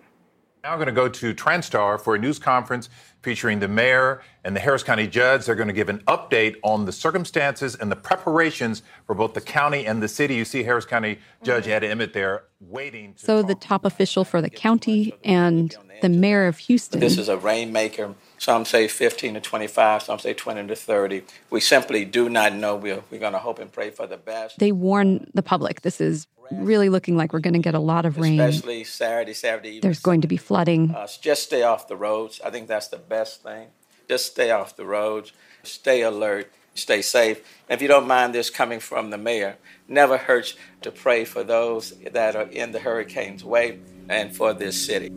Now 0.64 0.74
we're 0.74 0.86
going 0.86 0.94
to 0.96 1.02
go 1.02 1.10
to 1.10 1.34
Transtar 1.34 2.00
for 2.00 2.14
a 2.14 2.20
news 2.20 2.38
conference 2.38 2.88
featuring 3.24 3.60
the 3.60 3.68
mayor 3.68 4.22
and 4.44 4.56
the 4.56 4.60
Harris 4.60 4.84
County 4.84 5.08
judge. 5.08 5.46
They're 5.46 5.56
going 5.56 5.70
to 5.70 5.74
give 5.74 5.90
an 5.90 6.04
update 6.08 6.58
on 6.62 6.86
the 6.86 6.92
circumstances 6.92 7.74
and 7.74 7.92
the 7.92 7.96
preparations 7.96 8.84
for 9.08 9.16
both 9.16 9.34
the 9.34 9.42
county 9.42 9.88
and 9.88 10.04
the 10.04 10.08
city. 10.08 10.36
You 10.36 10.46
see 10.46 10.62
Harris 10.62 10.86
County 10.86 11.18
Judge 11.42 11.68
Ed 11.68 11.84
Emmett 11.84 12.14
there 12.14 12.44
waiting. 12.60 13.16
To 13.16 13.26
So 13.26 13.42
the 13.42 13.56
top 13.56 13.86
official 13.86 14.24
for 14.24 14.40
the 14.40 14.52
county 14.52 15.16
and 15.24 15.76
the 16.04 16.10
mayor 16.10 16.46
of 16.46 16.60
Houston. 16.60 17.00
This 17.00 17.18
is 17.18 17.28
a 17.28 17.38
rainmaker. 17.38 18.14
Some 18.42 18.66
say 18.66 18.88
15 18.88 19.36
to 19.36 19.40
25, 19.40 20.02
some 20.02 20.18
say 20.18 20.34
20 20.34 20.68
to 20.68 20.76
30. 20.76 21.22
We 21.52 21.60
simply 21.60 22.06
do 22.06 22.28
not 22.28 22.56
know. 22.56 22.76
We're, 22.76 23.04
we're 23.12 23.20
going 23.20 23.34
to 23.34 23.38
hope 23.38 23.60
and 23.60 23.72
pray 23.72 23.92
for 23.92 24.08
the 24.08 24.18
best. 24.18 24.58
they 24.58 24.72
warn 24.72 25.30
the 25.36 25.44
public 25.44 25.82
this 25.82 26.02
is 26.02 26.26
really 26.52 26.90
looking 26.90 27.16
like 27.16 27.34
we're 27.34 27.40
going 27.40 27.54
to 27.54 27.60
get 27.60 27.76
a 27.76 27.80
lot 27.80 28.04
of 28.04 28.18
rain. 28.18 28.40
Especially 28.40 28.84
Saturday, 28.84 29.36
Saturday 29.36 29.68
evening. 29.70 29.82
There's 29.82 30.00
going 30.00 30.22
to 30.22 30.28
be 30.28 30.38
flooding. 30.38 30.90
Uh, 30.90 31.06
just 31.22 31.44
stay 31.44 31.62
off 31.62 31.88
the 31.88 31.96
roads. 31.96 32.42
I 32.44 32.50
think 32.50 32.68
that's 32.68 32.88
the 32.88 32.98
best 32.98 33.44
thing. 33.44 33.68
Just 34.10 34.32
stay 34.32 34.50
off 34.50 34.76
the 34.76 34.88
roads. 34.88 35.34
Stay 35.62 36.02
alert. 36.02 36.52
Stay 36.74 37.04
safe. 37.04 37.38
And 37.70 37.78
if 37.78 37.82
you 37.84 37.88
don't 37.88 38.08
mind 38.08 38.34
this 38.34 38.50
coming 38.50 38.80
from 38.80 39.12
the 39.12 39.20
mayor, 39.20 39.58
never 39.88 40.18
hurts 40.18 40.56
to 40.82 40.90
pray 40.90 41.26
for 41.26 41.44
those 41.44 41.92
that 42.12 42.36
are 42.36 42.48
in 42.48 42.72
the 42.72 42.80
hurricane's 42.80 43.44
way 43.44 43.78
and 44.10 44.36
for 44.36 44.52
this 44.52 44.84
city. 44.84 45.12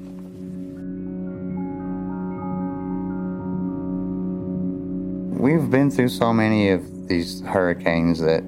We've 5.44 5.70
been 5.70 5.90
through 5.90 6.08
so 6.08 6.32
many 6.32 6.70
of 6.70 7.06
these 7.06 7.42
hurricanes 7.42 8.18
that 8.20 8.42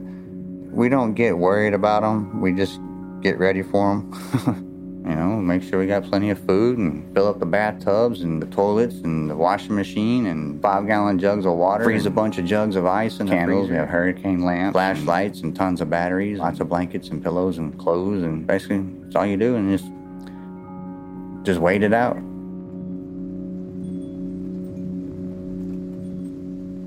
we 0.72 0.88
don't 0.88 1.12
get 1.12 1.36
worried 1.36 1.74
about 1.74 2.00
them. 2.00 2.40
We 2.40 2.54
just 2.54 2.80
get 3.20 3.38
ready 3.38 3.60
for 3.60 3.90
them. 3.90 5.04
you 5.06 5.14
know, 5.14 5.36
make 5.36 5.62
sure 5.62 5.78
we 5.78 5.86
got 5.86 6.04
plenty 6.04 6.30
of 6.30 6.38
food 6.46 6.78
and 6.78 7.12
fill 7.12 7.28
up 7.28 7.38
the 7.38 7.44
bathtubs 7.44 8.22
and 8.22 8.40
the 8.40 8.46
toilets 8.46 8.94
and 8.94 9.28
the 9.28 9.36
washing 9.36 9.74
machine 9.74 10.24
and 10.24 10.62
five 10.62 10.86
gallon 10.86 11.18
jugs 11.18 11.44
of 11.44 11.52
water. 11.52 11.84
Freeze 11.84 12.06
a 12.06 12.10
bunch 12.10 12.38
of 12.38 12.46
jugs 12.46 12.76
of 12.76 12.86
ice 12.86 13.20
and 13.20 13.28
candles. 13.28 13.68
We 13.68 13.76
have 13.76 13.90
hurricane 13.90 14.42
lamps, 14.42 14.72
flashlights, 14.72 15.42
and 15.42 15.54
tons 15.54 15.82
of 15.82 15.90
batteries, 15.90 16.38
lots 16.38 16.60
of 16.60 16.70
blankets 16.70 17.10
and 17.10 17.22
pillows 17.22 17.58
and 17.58 17.78
clothes. 17.78 18.22
And 18.22 18.46
basically, 18.46 18.82
it's 19.06 19.14
all 19.14 19.26
you 19.26 19.36
do 19.36 19.56
and 19.56 19.78
just, 19.78 21.44
just 21.44 21.60
wait 21.60 21.82
it 21.82 21.92
out. 21.92 22.16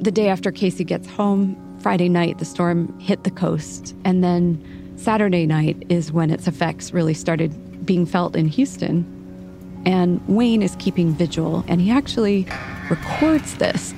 The 0.01 0.12
day 0.12 0.29
after 0.29 0.50
Casey 0.50 0.86
gets 0.86 1.10
home, 1.10 1.58
Friday 1.82 2.08
night, 2.08 2.38
the 2.38 2.46
storm 2.46 2.98
hit 3.00 3.25
the 3.25 3.32
coast. 3.32 3.94
And 4.06 4.24
then 4.24 4.94
Saturday 4.96 5.46
night 5.46 5.86
is 5.89 6.13
when 6.13 6.32
its 6.32 6.48
effects 6.48 6.94
really 6.94 7.13
started 7.13 7.86
being 7.86 8.06
felt 8.06 8.34
in 8.34 8.48
Houston. 8.48 9.06
And 9.86 10.25
Wayne 10.25 10.62
is 10.62 10.74
keeping 10.79 11.12
vigil, 11.12 11.65
and 11.68 11.82
he 11.82 11.91
actually 11.91 12.48
records 12.89 13.56
this. 13.56 13.94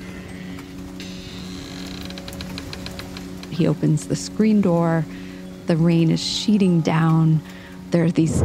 He 3.50 3.68
opens 3.68 4.08
the 4.08 4.16
screen 4.16 4.60
door, 4.60 5.04
the 5.66 5.76
rain 5.76 6.10
is 6.10 6.20
sheeting 6.20 6.80
down. 6.80 7.40
There 7.90 8.02
are 8.02 8.10
these 8.10 8.42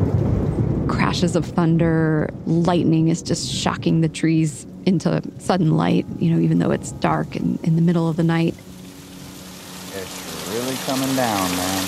crashes 0.88 1.36
of 1.36 1.44
thunder, 1.44 2.30
lightning 2.46 3.08
is 3.08 3.24
just 3.24 3.52
shocking 3.52 4.02
the 4.02 4.10
trees 4.10 4.68
into 4.88 5.22
sudden 5.38 5.76
light, 5.76 6.06
you 6.18 6.32
know, 6.32 6.40
even 6.40 6.60
though 6.60 6.72
it's 6.72 6.94
dark 6.94 7.36
and 7.36 7.60
in 7.64 7.76
the 7.76 7.82
middle 7.82 8.08
of 8.08 8.16
the 8.16 8.24
night. 8.24 8.56
It's 9.94 10.50
really 10.54 10.76
coming 10.86 11.14
down, 11.16 11.52
man. 11.52 11.84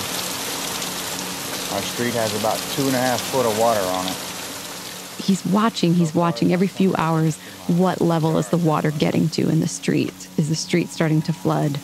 Our 1.72 1.82
street 1.82 2.14
has 2.16 2.38
about 2.38 2.58
two 2.76 2.84
and 2.84 2.96
a 2.96 3.00
half 3.00 3.22
foot 3.22 3.46
of 3.46 3.58
water 3.58 3.80
on 3.80 4.06
it. 4.06 5.24
He's 5.24 5.46
watching, 5.46 5.94
he's 5.94 6.14
watching 6.14 6.52
every 6.52 6.68
few 6.68 6.94
hours 6.98 7.38
what 7.68 8.02
level 8.02 8.38
is 8.38 8.50
the 8.50 8.58
water 8.58 8.92
getting 8.92 9.30
to 9.30 9.48
in 9.48 9.62
the 9.62 9.68
street? 9.68 10.28
Is 10.38 10.50
the 10.50 10.56
street 10.56 10.90
starting 10.90 11.22
to 11.22 11.32
flood? 11.32 11.78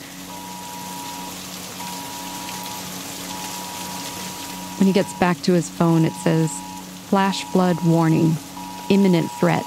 When 4.80 4.88
he 4.88 4.94
gets 4.94 5.18
back 5.20 5.38
to 5.44 5.54
his 5.54 5.70
phone, 5.70 6.04
it 6.04 6.14
says 6.24 6.52
flash 7.08 7.44
flood 7.46 7.78
warning, 7.86 8.36
imminent 8.90 9.32
threat, 9.40 9.64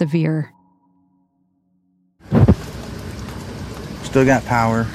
severe. 0.00 0.50
Still 4.02 4.24
got 4.24 4.42
power. 4.46 4.86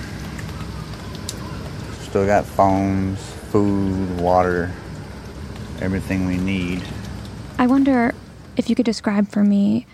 Still 2.00 2.26
got 2.26 2.44
phones, 2.44 3.22
food, 3.52 4.20
water, 4.20 4.72
everything 5.80 6.26
we 6.26 6.38
need. 6.38 6.82
I 7.60 7.68
wonder 7.68 8.16
if 8.58 8.68
you 8.68 8.76
could 8.76 8.88
describe 8.88 9.28
for 9.28 9.44
me 9.44 9.86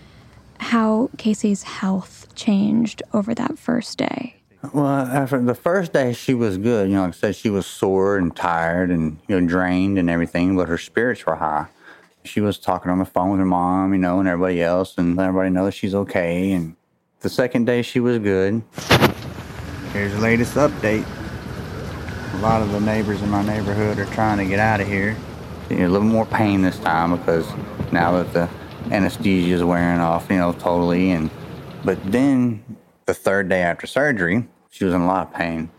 how 0.58 1.10
Casey's 1.18 1.64
health 1.64 2.34
changed 2.34 3.02
over 3.12 3.34
that 3.34 3.58
first 3.58 3.98
day. 3.98 4.36
Well, 4.72 4.86
uh, 4.86 5.08
after 5.08 5.42
the 5.42 5.54
first 5.54 5.92
day, 5.92 6.14
she 6.14 6.32
was 6.32 6.56
good. 6.56 6.88
You 6.88 6.94
know, 6.94 7.02
like 7.02 7.10
I 7.10 7.18
said, 7.18 7.36
she 7.36 7.50
was 7.50 7.66
sore 7.66 8.16
and 8.16 8.34
tired 8.34 8.88
and 8.88 9.18
you 9.28 9.38
know 9.38 9.46
drained 9.46 9.98
and 9.98 10.08
everything, 10.08 10.56
but 10.56 10.68
her 10.68 10.78
spirits 10.78 11.26
were 11.26 11.34
high. 11.34 11.66
She 12.24 12.40
was 12.40 12.58
talking 12.58 12.90
on 12.90 12.98
the 12.98 13.04
phone 13.04 13.30
with 13.30 13.40
her 13.40 13.46
mom, 13.46 13.92
you 13.92 13.98
know, 13.98 14.20
and 14.20 14.28
everybody 14.28 14.62
else, 14.62 14.96
and 14.96 15.16
let 15.16 15.28
everybody 15.28 15.50
know 15.50 15.64
that 15.64 15.72
she's 15.72 15.94
okay. 15.94 16.52
And 16.52 16.76
the 17.20 17.28
second 17.28 17.64
day, 17.64 17.82
she 17.82 17.98
was 18.00 18.18
good. 18.18 18.62
Here's 19.92 20.12
the 20.12 20.20
latest 20.20 20.54
update. 20.54 21.04
A 22.34 22.38
lot 22.38 22.62
of 22.62 22.70
the 22.70 22.80
neighbors 22.80 23.20
in 23.22 23.28
my 23.28 23.44
neighborhood 23.44 23.98
are 23.98 24.06
trying 24.06 24.38
to 24.38 24.44
get 24.44 24.58
out 24.58 24.80
of 24.80 24.86
here. 24.86 25.16
You 25.68 25.78
know, 25.78 25.86
a 25.86 25.88
little 25.88 26.06
more 26.06 26.26
pain 26.26 26.62
this 26.62 26.78
time 26.78 27.16
because 27.16 27.46
now 27.92 28.12
that 28.22 28.32
the 28.32 28.48
anesthesia 28.92 29.54
is 29.54 29.64
wearing 29.64 30.00
off, 30.00 30.30
you 30.30 30.38
know, 30.38 30.52
totally. 30.52 31.10
And 31.10 31.30
but 31.84 31.98
then 32.10 32.64
the 33.06 33.14
third 33.14 33.48
day 33.48 33.62
after 33.62 33.86
surgery, 33.86 34.48
she 34.70 34.84
was 34.84 34.94
in 34.94 35.00
a 35.00 35.06
lot 35.06 35.28
of 35.28 35.34
pain. 35.34 35.70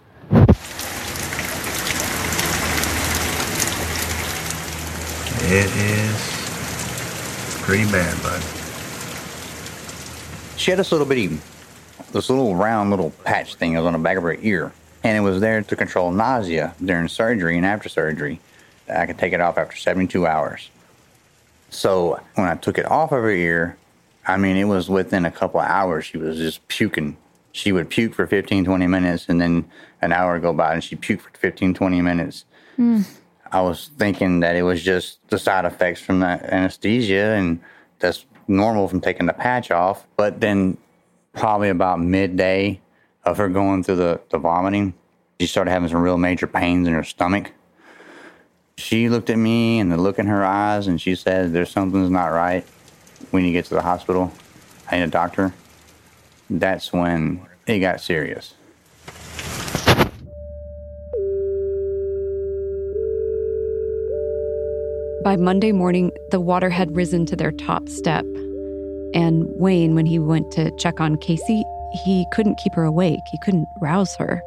It 5.46 5.70
is 5.76 6.33
pretty 7.64 7.90
bad, 7.92 8.22
bud. 8.22 8.42
She 10.58 10.72
had 10.72 10.80
this 10.80 10.92
little 10.92 11.08
bitty, 11.08 11.40
this 12.12 12.30
little 12.30 12.56
round 12.56 12.90
little 12.90 13.12
patch 13.24 13.56
thing 13.56 13.74
that 13.74 13.80
was 13.80 13.88
on 13.88 13.94
the 13.94 14.00
back 14.00 14.18
of 14.18 14.24
her 14.24 14.36
ear. 14.36 14.74
And 15.04 15.18
it 15.18 15.22
was 15.22 15.40
there 15.40 15.62
to 15.62 15.76
control 15.76 16.12
nausea 16.12 16.76
during 16.84 17.08
surgery 17.08 17.56
and 17.56 17.66
after 17.66 17.88
surgery. 17.88 18.40
I 18.94 19.06
could 19.06 19.18
take 19.18 19.32
it 19.32 19.40
off 19.40 19.58
after 19.58 19.78
72 19.78 20.28
hours. 20.28 20.70
So 21.70 22.20
when 22.36 22.48
I 22.48 22.56
took 22.56 22.78
it 22.78 22.86
off 22.86 23.12
of 23.12 23.24
her 23.24 23.30
ear, 23.30 23.78
I 24.28 24.38
mean, 24.38 24.58
it 24.58 24.66
was 24.66 24.90
within 24.90 25.26
a 25.26 25.32
couple 25.32 25.60
of 25.60 25.68
hours, 25.68 26.06
she 26.06 26.18
was 26.18 26.38
just 26.38 26.68
puking. 26.68 27.18
She 27.54 27.72
would 27.72 27.90
puke 27.90 28.14
for 28.14 28.28
15, 28.28 28.66
20 28.66 28.88
minutes, 28.88 29.28
and 29.30 29.40
then 29.40 29.70
an 30.02 30.12
hour 30.12 30.34
would 30.34 30.42
go 30.42 30.54
by 30.54 30.74
and 30.74 30.84
she'd 30.84 31.02
puke 31.02 31.22
for 31.22 31.30
15, 31.38 31.74
20 31.74 32.02
minutes. 32.02 32.46
Hmm. 32.76 33.02
I 33.54 33.62
was 33.62 33.92
thinking 34.00 34.40
that 34.40 34.56
it 34.56 34.64
was 34.64 34.82
just 34.82 35.20
the 35.30 35.38
side 35.38 35.66
effects 35.66 36.02
from 36.02 36.22
that 36.22 36.44
anesthesia, 36.46 37.36
and 37.36 37.62
that's 38.00 38.26
normal 38.48 38.88
from 38.88 39.00
taking 39.00 39.28
the 39.28 39.34
patch 39.34 39.70
off. 39.70 40.08
But 40.18 40.42
then, 40.42 40.76
probably 41.34 41.70
about 41.70 42.00
midday 42.00 42.82
of 43.24 43.38
her 43.38 43.50
going 43.50 43.84
through 43.84 43.98
the, 43.98 44.22
the 44.32 44.40
vomiting, 44.40 44.96
she 45.40 45.46
started 45.46 45.70
having 45.70 45.88
some 45.88 46.02
real 46.02 46.18
major 46.18 46.48
pains 46.48 46.88
in 46.88 46.96
her 46.96 47.04
stomach. 47.04 47.52
She 48.76 49.08
looked 49.08 49.30
at 49.30 49.38
me 49.38 49.80
and 49.80 49.92
the 49.92 49.98
look 49.98 50.18
in 50.18 50.26
her 50.26 50.44
eyes, 50.44 50.88
and 50.88 51.00
she 51.00 51.14
said, 51.14 51.54
There's 51.54 51.70
something's 51.70 52.10
not 52.10 52.30
right. 52.30 52.66
We 53.32 53.44
need 53.44 53.50
to 53.50 53.54
get 53.54 53.66
to 53.66 53.76
the 53.76 53.84
hospital. 53.84 54.34
I 54.90 54.98
need 54.98 55.04
a 55.04 55.08
doctor. 55.08 55.54
That's 56.50 56.92
when 56.92 57.46
it 57.68 57.80
got 57.80 58.02
serious. 58.02 58.56
By 65.24 65.38
Monday 65.38 65.72
morning, 65.72 66.12
the 66.32 66.42
water 66.42 66.70
had 66.70 66.94
risen 66.98 67.26
to 67.28 67.38
their 67.38 67.54
top 67.54 67.88
step. 67.88 68.26
And 69.14 69.46
Wayne, 69.56 69.96
when 69.96 70.06
he 70.06 70.20
went 70.20 70.52
to 70.52 70.70
check 70.78 71.00
on 71.00 71.16
Casey, 71.16 71.64
he 72.04 72.26
couldn't 72.34 72.58
keep 72.58 72.74
her 72.74 72.84
awake. 72.84 73.22
He 73.32 73.38
couldn't 73.38 73.66
rouse 73.82 74.18
her. 74.18 74.44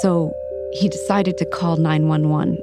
So 0.00 0.32
he 0.74 0.88
decided 0.88 1.38
to 1.38 1.44
call 1.46 1.76
911. 1.76 2.56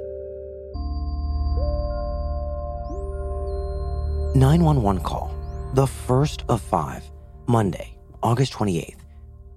911 4.34 5.02
call, 5.02 5.30
the 5.74 5.86
first 5.86 6.44
of 6.48 6.62
five, 6.62 7.04
Monday, 7.46 7.94
August 8.22 8.54
28th, 8.54 8.96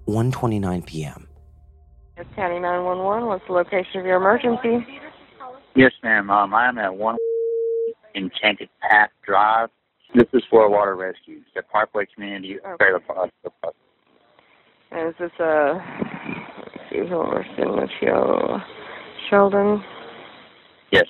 1:29 0.06 0.84
p.m. 0.84 1.26
County 2.36 2.58
911, 2.58 3.28
what's 3.28 3.46
the 3.46 3.54
location 3.54 4.00
of 4.00 4.06
your 4.06 4.16
emergency? 4.16 4.86
Yes, 5.74 5.92
ma'am. 6.02 6.28
Um, 6.28 6.52
I'm 6.52 6.76
at 6.76 6.94
one 6.94 7.16
Enchanted 8.14 8.68
Path 8.80 9.10
Drive. 9.24 9.68
This 10.14 10.28
is 10.32 10.42
for 10.50 10.64
a 10.64 10.70
water 10.70 10.94
rescue. 10.94 11.40
the 11.54 11.62
Parkway 11.62 12.06
Community 12.14 12.56
Trailer 12.78 13.00
Park. 13.00 13.30
And 14.90 15.08
is 15.08 15.14
this 15.18 15.30
a, 15.40 15.80
let's 16.58 16.90
see, 16.90 16.98
who 16.98 17.16
we're 17.16 17.44
seeing 17.56 17.76
this 17.76 17.90
here, 17.98 18.62
Sheldon? 19.30 19.82
Yes. 20.90 21.06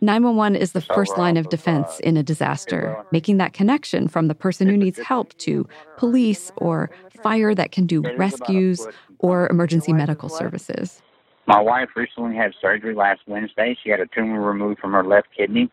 911 0.00 0.56
is 0.56 0.72
the 0.72 0.80
first 0.80 1.16
line 1.16 1.36
of 1.36 1.46
uh, 1.46 1.50
defense 1.50 2.00
in 2.00 2.16
a 2.16 2.22
disaster, 2.22 2.96
making 3.12 3.36
that 3.36 3.52
connection 3.52 4.08
from 4.08 4.28
the 4.28 4.34
person 4.34 4.66
who 4.66 4.76
needs 4.76 4.98
help 4.98 5.36
to 5.38 5.68
police 5.98 6.50
or 6.56 6.90
fire 7.22 7.54
that 7.54 7.70
can 7.70 7.86
do 7.86 8.02
rescues 8.16 8.86
or 9.18 9.46
emergency 9.48 9.92
medical 9.92 10.28
services. 10.28 11.02
My 11.46 11.60
wife 11.60 11.90
recently 11.96 12.34
had 12.34 12.52
surgery 12.60 12.94
last 12.94 13.20
Wednesday. 13.26 13.76
She 13.82 13.90
had 13.90 14.00
a 14.00 14.06
tumor 14.06 14.40
removed 14.40 14.80
from 14.80 14.92
her 14.92 15.04
left 15.04 15.28
kidney, 15.36 15.70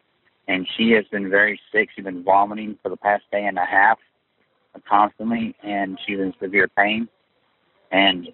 and 0.48 0.68
she 0.78 0.92
has 0.92 1.06
been 1.12 1.30
very 1.30 1.60
sick. 1.72 1.90
She's 1.96 2.06
been 2.06 2.24
vomiting 2.24 2.78
for 2.82 2.90
the 2.90 2.98
past 2.98 3.24
day 3.32 3.46
and 3.46 3.58
a 3.58 3.66
half 3.66 4.00
constantly, 4.88 5.56
and 5.64 5.98
she's 6.06 6.20
in 6.20 6.34
severe 6.42 6.68
pain, 6.68 7.08
and 7.92 8.28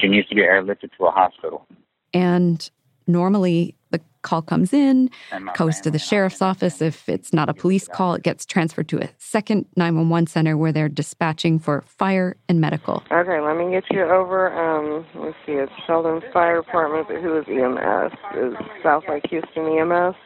she 0.00 0.08
needs 0.08 0.28
to 0.28 0.34
be 0.34 0.42
airlifted 0.42 0.90
to 0.96 1.06
a 1.06 1.10
hospital. 1.10 1.66
And 2.14 2.70
normally 3.06 3.74
the 3.90 4.00
call 4.22 4.42
comes 4.42 4.72
in, 4.72 5.10
goes 5.56 5.80
to 5.80 5.90
the 5.90 5.98
sheriff's 5.98 6.42
office. 6.42 6.82
If 6.82 7.08
it's 7.08 7.32
not 7.32 7.48
a 7.48 7.54
police 7.54 7.88
call, 7.88 8.14
it 8.14 8.22
gets 8.22 8.44
transferred 8.44 8.88
to 8.90 8.98
a 9.02 9.08
second 9.18 9.66
911 9.76 10.26
center 10.26 10.56
where 10.56 10.72
they're 10.72 10.88
dispatching 10.88 11.58
for 11.58 11.82
fire 11.82 12.36
and 12.48 12.60
medical. 12.60 13.02
Okay, 13.10 13.40
let 13.40 13.56
me 13.56 13.70
get 13.70 13.84
you 13.90 14.02
over. 14.02 14.52
Um, 14.52 15.06
let's 15.14 15.36
see, 15.46 15.52
it's 15.52 15.72
Sheldon 15.86 16.22
Fire 16.32 16.62
Department, 16.62 17.08
but 17.08 17.22
who 17.22 17.38
is 17.38 17.44
EMS? 17.48 18.12
Is 18.36 18.54
South 18.82 19.04
Lake 19.08 19.24
Houston 19.30 19.66
EMS? 19.66 20.16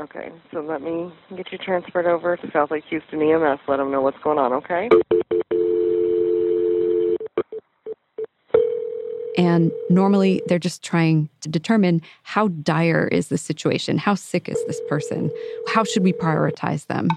Okay, 0.00 0.32
so 0.50 0.60
let 0.60 0.80
me 0.80 1.12
get 1.36 1.52
you 1.52 1.58
transferred 1.58 2.06
over 2.06 2.34
to 2.34 2.50
South 2.52 2.70
Lake 2.70 2.84
Houston 2.88 3.20
EMS. 3.20 3.60
Let 3.68 3.76
them 3.76 3.90
know 3.90 4.00
what's 4.00 4.16
going 4.24 4.38
on, 4.38 4.54
okay? 4.54 4.88
And 9.36 9.70
normally 9.90 10.40
they're 10.46 10.58
just 10.58 10.82
trying 10.82 11.28
to 11.42 11.50
determine 11.50 12.00
how 12.22 12.48
dire 12.48 13.08
is 13.08 13.28
the 13.28 13.36
situation? 13.36 13.98
How 13.98 14.14
sick 14.14 14.48
is 14.48 14.64
this 14.66 14.80
person? 14.88 15.30
How 15.68 15.84
should 15.84 16.02
we 16.02 16.14
prioritize 16.14 16.86
them? 16.86 17.08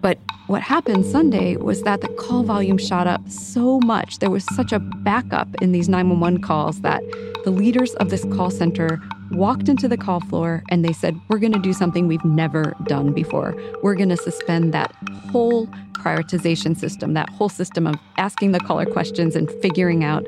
But 0.00 0.18
what 0.46 0.62
happened 0.62 1.04
Sunday 1.04 1.56
was 1.56 1.82
that 1.82 2.00
the 2.00 2.08
call 2.08 2.42
volume 2.42 2.78
shot 2.78 3.06
up 3.06 3.28
so 3.28 3.80
much. 3.80 4.18
There 4.20 4.30
was 4.30 4.44
such 4.56 4.72
a 4.72 4.78
backup 4.78 5.48
in 5.60 5.72
these 5.72 5.90
911 5.90 6.40
calls 6.40 6.80
that 6.80 7.02
the 7.44 7.50
leaders 7.50 7.92
of 7.94 8.08
this 8.08 8.24
call 8.34 8.50
center 8.50 8.98
walked 9.34 9.68
into 9.68 9.88
the 9.88 9.96
call 9.96 10.20
floor 10.20 10.62
and 10.70 10.84
they 10.84 10.92
said, 10.92 11.20
We're 11.28 11.38
going 11.38 11.52
to 11.52 11.58
do 11.58 11.72
something 11.72 12.08
we've 12.08 12.24
never 12.24 12.74
done 12.84 13.12
before. 13.12 13.54
We're 13.82 13.94
going 13.94 14.08
to 14.10 14.16
suspend 14.16 14.74
that 14.74 14.94
whole 15.30 15.66
prioritization 15.94 16.76
system, 16.76 17.14
that 17.14 17.28
whole 17.30 17.48
system 17.48 17.86
of 17.86 17.96
asking 18.18 18.52
the 18.52 18.60
caller 18.60 18.86
questions 18.86 19.36
and 19.36 19.50
figuring 19.62 20.04
out 20.04 20.26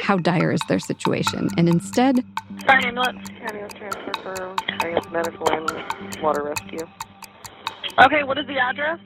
how 0.00 0.16
dire 0.16 0.52
is 0.52 0.60
their 0.68 0.78
situation. 0.78 1.48
And 1.56 1.68
instead, 1.68 2.24
Fire 2.66 2.80
ambulance. 2.86 3.28
Ambulance 3.40 3.74
transfer 3.74 4.12
for, 4.22 4.56
I 4.80 4.92
guess, 4.92 5.06
medical 5.12 5.46
and 5.50 6.22
water 6.22 6.44
rescue. 6.44 6.86
Okay, 8.04 8.24
what 8.24 8.38
is 8.38 8.46
the 8.46 8.58
address? 8.58 8.98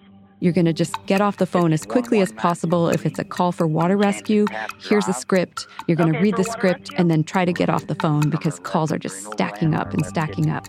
You're 0.43 0.53
going 0.53 0.65
to 0.65 0.73
just 0.73 0.97
get 1.07 1.21
off 1.21 1.37
the 1.37 1.47
phone 1.47 1.73
as 1.73 1.87
quickly 1.87 2.21
as 2.21 2.33
possible. 2.33 2.89
If 2.89 3.07
it's 3.07 3.21
a 3.21 3.25
call 3.25 3.53
for 3.53 3.65
water 3.65 3.97
rescue, 3.97 4.47
here's 4.81 5.07
a 5.07 5.13
script. 5.13 5.69
You're 5.87 5.97
going 5.97 6.13
to 6.13 6.19
read 6.19 6.37
the 6.37 6.43
script 6.43 6.91
and 6.97 7.09
then 7.09 7.23
try 7.23 7.45
to 7.45 7.53
get 7.53 7.71
off 7.71 7.87
the 7.87 7.95
phone 7.95 8.29
because 8.29 8.59
calls 8.59 8.91
are 8.91 8.99
just 8.99 9.25
stacking 9.25 9.73
up 9.73 9.95
and 9.95 10.05
stacking 10.05 10.51
up. 10.51 10.67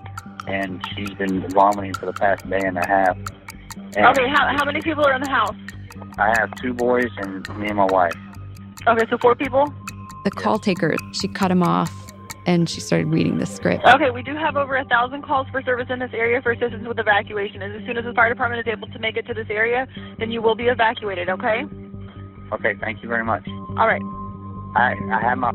And 0.48 0.80
she's 0.94 1.10
been 1.16 1.50
vomiting 1.50 1.96
for 1.96 2.06
the 2.06 2.14
past 2.14 2.48
day 2.48 2.62
and 2.64 2.78
a 2.78 2.86
half. 2.86 3.18
And 3.96 4.06
Okay, 4.06 4.28
how, 4.30 4.56
how 4.56 4.64
many 4.64 4.80
people 4.80 5.08
are 5.08 5.16
in 5.16 5.24
the 5.24 5.32
house? 5.32 5.56
I 6.20 6.36
have 6.38 6.54
two 6.62 6.76
boys 6.76 7.10
and 7.18 7.50
me 7.58 7.68
and 7.70 7.78
my 7.78 7.86
wife. 7.86 8.14
Okay, 8.88 9.10
so 9.10 9.18
four 9.18 9.34
people? 9.34 9.74
The 10.24 10.32
call 10.32 10.60
taker, 10.60 10.96
she 11.14 11.28
cut 11.30 11.50
him 11.50 11.64
off 11.64 12.03
and 12.46 12.70
she 12.70 12.80
started 12.80 13.08
reading 13.08 13.38
the 13.38 13.46
script. 13.46 13.84
Okay, 13.86 14.10
we 14.10 14.24
do 14.24 14.36
have 14.36 14.56
over 14.56 14.76
a 14.76 14.86
thousand 14.86 15.24
calls 15.24 15.48
for 15.52 15.62
service 15.62 15.88
in 15.90 16.00
this 16.00 16.12
area 16.14 16.42
for 16.42 16.52
assistance 16.52 16.88
with 16.88 17.00
evacuation. 17.00 17.62
As 17.62 17.86
soon 17.86 17.98
as 17.98 18.06
the 18.06 18.14
fire 18.14 18.30
department 18.30 18.66
is 18.66 18.72
able 18.72 18.88
to 18.88 19.00
make 19.00 19.18
it 19.18 19.26
to 19.28 19.34
this 19.34 19.48
area, 19.50 19.88
then 20.20 20.32
you 20.32 20.42
will 20.42 20.56
be 20.56 20.66
evacuated, 20.66 21.30
okay? 21.30 21.64
Okay, 22.52 22.74
thank 22.80 23.02
you 23.02 23.10
very 23.10 23.24
much. 23.24 23.48
All 23.78 23.88
right. 23.88 24.02
I 24.76 24.96
I 25.12 25.22
have 25.22 25.38
my 25.38 25.52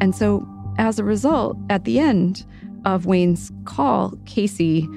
And 0.00 0.14
so, 0.14 0.46
as 0.78 0.98
a 0.98 1.04
result, 1.04 1.56
at 1.70 1.84
the 1.84 1.98
end 1.98 2.44
of 2.84 3.06
Wayne's 3.06 3.50
call, 3.64 4.14
Casey 4.26 4.88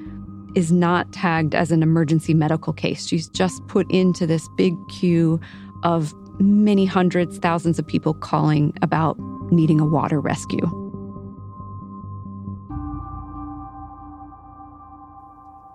is 0.55 0.71
not 0.71 1.11
tagged 1.13 1.55
as 1.55 1.71
an 1.71 1.81
emergency 1.81 2.33
medical 2.33 2.73
case. 2.73 3.07
She's 3.07 3.27
just 3.29 3.65
put 3.67 3.89
into 3.91 4.27
this 4.27 4.47
big 4.57 4.73
queue 4.89 5.39
of 5.83 6.13
many 6.39 6.85
hundreds, 6.85 7.37
thousands 7.37 7.79
of 7.79 7.85
people 7.85 8.13
calling 8.13 8.77
about 8.81 9.17
needing 9.51 9.79
a 9.79 9.85
water 9.85 10.19
rescue. 10.19 10.67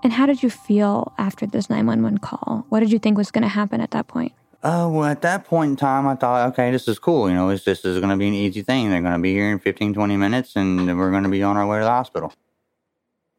And 0.03 0.13
how 0.13 0.27
did 0.27 0.43
you 0.43 0.51
feel 0.51 1.13
after 1.17 1.47
this 1.47 1.71
911 1.71 2.19
call? 2.19 2.67
What 2.69 2.81
did 2.81 2.93
you 2.93 2.99
think 2.99 3.17
was 3.17 3.31
going 3.31 3.43
to 3.43 3.49
happen 3.49 3.81
at 3.81 3.93
that 3.93 4.07
point? 4.07 4.33
Uh, 4.63 4.89
well, 4.91 5.05
at 5.05 5.23
that 5.23 5.45
point 5.45 5.71
in 5.71 5.77
time, 5.77 6.07
I 6.07 6.15
thought, 6.15 6.49
okay, 6.49 6.71
this 6.71 6.89
is 6.89 6.99
cool. 6.99 7.29
You 7.29 7.35
know, 7.35 7.49
it's, 7.51 7.65
this 7.65 7.85
is 7.85 7.99
going 7.99 8.11
to 8.11 8.17
be 8.17 8.29
an 8.29 8.35
easy 8.35 8.63
thing. 8.63 8.91
They're 8.91 9.01
going 9.01 9.15
to 9.15 9.19
be 9.19 9.33
here 9.33 9.51
in 9.51 9.59
15, 9.59 9.95
20 9.95 10.17
minutes, 10.17 10.57
and 10.57 10.99
we're 10.99 11.11
going 11.11 11.23
to 11.23 11.29
be 11.29 11.43
on 11.43 11.57
our 11.57 11.67
way 11.67 11.79
to 11.79 11.85
the 11.85 11.91
hospital. 11.91 12.33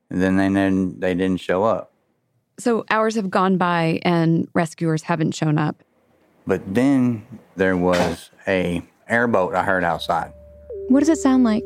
And 0.10 0.22
then 0.22 0.38
they 0.38 0.48
didn't, 0.48 1.00
they 1.00 1.16
didn't 1.16 1.40
show 1.40 1.64
up. 1.64 1.92
So, 2.58 2.86
hours 2.90 3.16
have 3.16 3.30
gone 3.30 3.58
by 3.58 4.00
and 4.04 4.48
rescuers 4.54 5.04
haven't 5.04 5.34
shown 5.34 5.58
up. 5.58 5.84
But 6.48 6.62
then 6.74 7.26
there 7.56 7.76
was 7.76 8.30
a 8.48 8.84
airboat 9.10 9.56
I 9.56 9.64
heard 9.64 9.84
outside. 9.84 10.32
What 10.90 11.00
does 11.00 11.10
it 11.10 11.18
sound 11.18 11.44
like? 11.44 11.64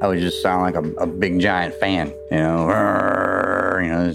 I 0.00 0.08
would 0.08 0.20
just 0.20 0.42
sound 0.42 0.62
like 0.62 0.74
a, 0.76 0.88
a 1.02 1.06
big 1.06 1.40
giant 1.40 1.74
fan, 1.74 2.12
you 2.30 2.38
know. 2.38 2.68
You 3.80 3.88
know, 3.88 4.14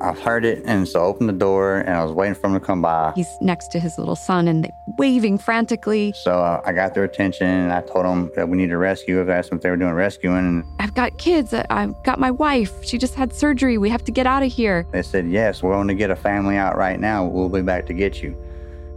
I 0.00 0.14
heard 0.14 0.46
it, 0.46 0.62
and 0.64 0.88
so 0.88 1.00
I 1.00 1.04
opened 1.04 1.28
the 1.28 1.34
door, 1.34 1.78
and 1.78 1.90
I 1.90 2.02
was 2.02 2.12
waiting 2.12 2.34
for 2.34 2.46
him 2.46 2.54
to 2.54 2.60
come 2.60 2.80
by. 2.80 3.12
He's 3.14 3.28
next 3.42 3.68
to 3.72 3.78
his 3.78 3.98
little 3.98 4.16
son 4.16 4.48
and 4.48 4.64
they 4.64 4.70
waving 4.98 5.36
frantically. 5.36 6.14
So 6.22 6.40
uh, 6.40 6.62
I 6.64 6.72
got 6.72 6.94
their 6.94 7.04
attention, 7.04 7.46
and 7.46 7.72
I 7.72 7.82
told 7.82 8.06
them 8.06 8.30
that 8.36 8.48
we 8.48 8.56
needed 8.56 8.72
a 8.72 8.78
rescue. 8.78 9.20
I 9.20 9.36
asked 9.36 9.50
them 9.50 9.58
if 9.58 9.62
they 9.62 9.68
were 9.68 9.76
doing 9.76 9.92
rescuing, 9.92 10.38
and 10.38 10.64
I've 10.78 10.94
got 10.94 11.18
kids. 11.18 11.52
I've 11.52 11.94
got 12.04 12.18
my 12.18 12.30
wife. 12.30 12.82
She 12.84 12.96
just 12.96 13.14
had 13.14 13.34
surgery. 13.34 13.76
We 13.76 13.90
have 13.90 14.04
to 14.04 14.12
get 14.12 14.26
out 14.26 14.42
of 14.42 14.50
here. 14.50 14.86
They 14.92 15.02
said, 15.02 15.28
Yes, 15.28 15.62
we're 15.62 15.74
going 15.74 15.88
to 15.88 15.94
get 15.94 16.10
a 16.10 16.16
family 16.16 16.56
out 16.56 16.78
right 16.78 16.98
now. 16.98 17.26
We'll 17.26 17.50
be 17.50 17.62
back 17.62 17.84
to 17.86 17.92
get 17.92 18.22
you. 18.22 18.34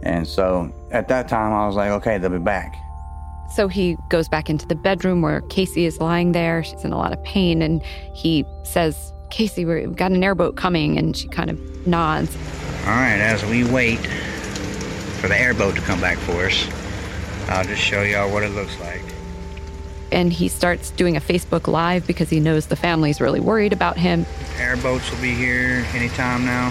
And 0.04 0.26
so 0.28 0.72
at 0.92 1.08
that 1.08 1.28
time, 1.28 1.52
I 1.52 1.66
was 1.66 1.74
like, 1.76 1.90
Okay, 1.90 2.18
they'll 2.18 2.30
be 2.30 2.38
back. 2.38 2.76
So 3.54 3.68
he 3.68 3.96
goes 4.08 4.28
back 4.28 4.48
into 4.50 4.66
the 4.66 4.74
bedroom 4.74 5.22
where 5.22 5.40
Casey 5.42 5.84
is 5.86 6.00
lying 6.00 6.32
there. 6.32 6.62
She's 6.64 6.84
in 6.84 6.92
a 6.92 6.96
lot 6.98 7.12
of 7.12 7.22
pain. 7.24 7.62
And 7.62 7.82
he 8.14 8.44
says, 8.64 9.12
Casey, 9.30 9.64
we've 9.64 9.94
got 9.96 10.10
an 10.12 10.22
airboat 10.24 10.56
coming. 10.56 10.98
And 10.98 11.16
she 11.16 11.28
kind 11.28 11.50
of 11.50 11.86
nods. 11.86 12.36
All 12.84 12.90
right, 12.90 13.18
as 13.20 13.44
we 13.46 13.64
wait 13.64 13.98
for 15.20 15.28
the 15.28 15.38
airboat 15.38 15.74
to 15.76 15.80
come 15.82 16.00
back 16.00 16.18
for 16.18 16.46
us, 16.46 16.68
I'll 17.48 17.64
just 17.64 17.80
show 17.82 18.02
y'all 18.02 18.30
what 18.32 18.42
it 18.42 18.50
looks 18.50 18.78
like. 18.80 19.02
and 20.12 20.32
he 20.32 20.48
starts 20.48 20.90
doing 20.92 21.16
a 21.16 21.20
Facebook 21.20 21.66
Live 21.66 22.06
because 22.06 22.28
he 22.30 22.38
knows 22.40 22.66
the 22.66 22.76
family's 22.76 23.20
really 23.20 23.40
worried 23.40 23.72
about 23.72 23.96
him. 23.96 24.24
Airboats 24.58 25.10
will 25.10 25.20
be 25.20 25.34
here 25.34 25.84
anytime 25.94 26.44
now. 26.44 26.68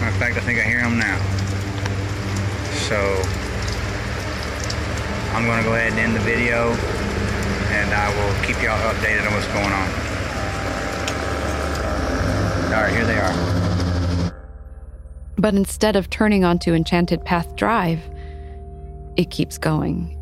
Matter 0.00 0.08
of 0.08 0.16
fact, 0.16 0.36
I 0.36 0.40
think 0.40 0.58
I 0.60 0.62
hear 0.62 0.80
them 0.80 0.98
now. 0.98 1.18
So 2.90 2.98
I'm 5.32 5.46
going 5.46 5.58
to 5.58 5.64
go 5.64 5.76
ahead 5.76 5.92
and 5.92 6.00
end 6.00 6.16
the 6.16 6.20
video, 6.20 6.72
and 7.70 7.94
I 7.94 8.08
will 8.16 8.34
keep 8.44 8.60
y'all 8.60 8.80
updated 8.92 9.24
on 9.28 9.32
what's 9.32 9.46
going 9.46 9.70
on. 9.70 9.88
All 12.74 12.82
right, 12.82 12.92
here 12.92 13.04
they 13.04 13.20
are. 13.20 14.32
But 15.38 15.54
instead 15.54 15.94
of 15.94 16.10
turning 16.10 16.42
onto 16.42 16.74
Enchanted 16.74 17.24
Path 17.24 17.54
Drive, 17.54 18.00
it 19.16 19.30
keeps 19.30 19.56
going. 19.56 20.16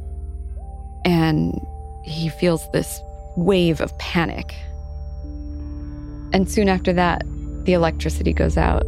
And 1.06 1.58
he 2.04 2.28
feels 2.28 2.70
this 2.72 3.00
wave 3.34 3.80
of 3.80 3.96
panic. 3.98 4.54
And 6.34 6.50
soon 6.50 6.68
after 6.68 6.92
that, 6.92 7.24
the 7.64 7.72
electricity 7.72 8.34
goes 8.34 8.58
out. 8.58 8.84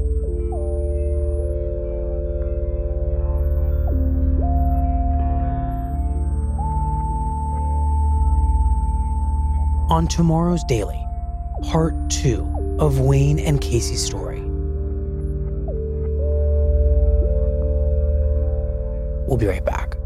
On 9.91 10.07
tomorrow's 10.07 10.63
Daily, 10.63 11.05
part 11.63 11.95
two 12.09 12.77
of 12.79 13.01
Wayne 13.01 13.41
and 13.41 13.61
Casey's 13.61 14.05
story. 14.05 14.41
We'll 19.27 19.37
be 19.37 19.47
right 19.47 19.65
back. 19.65 19.97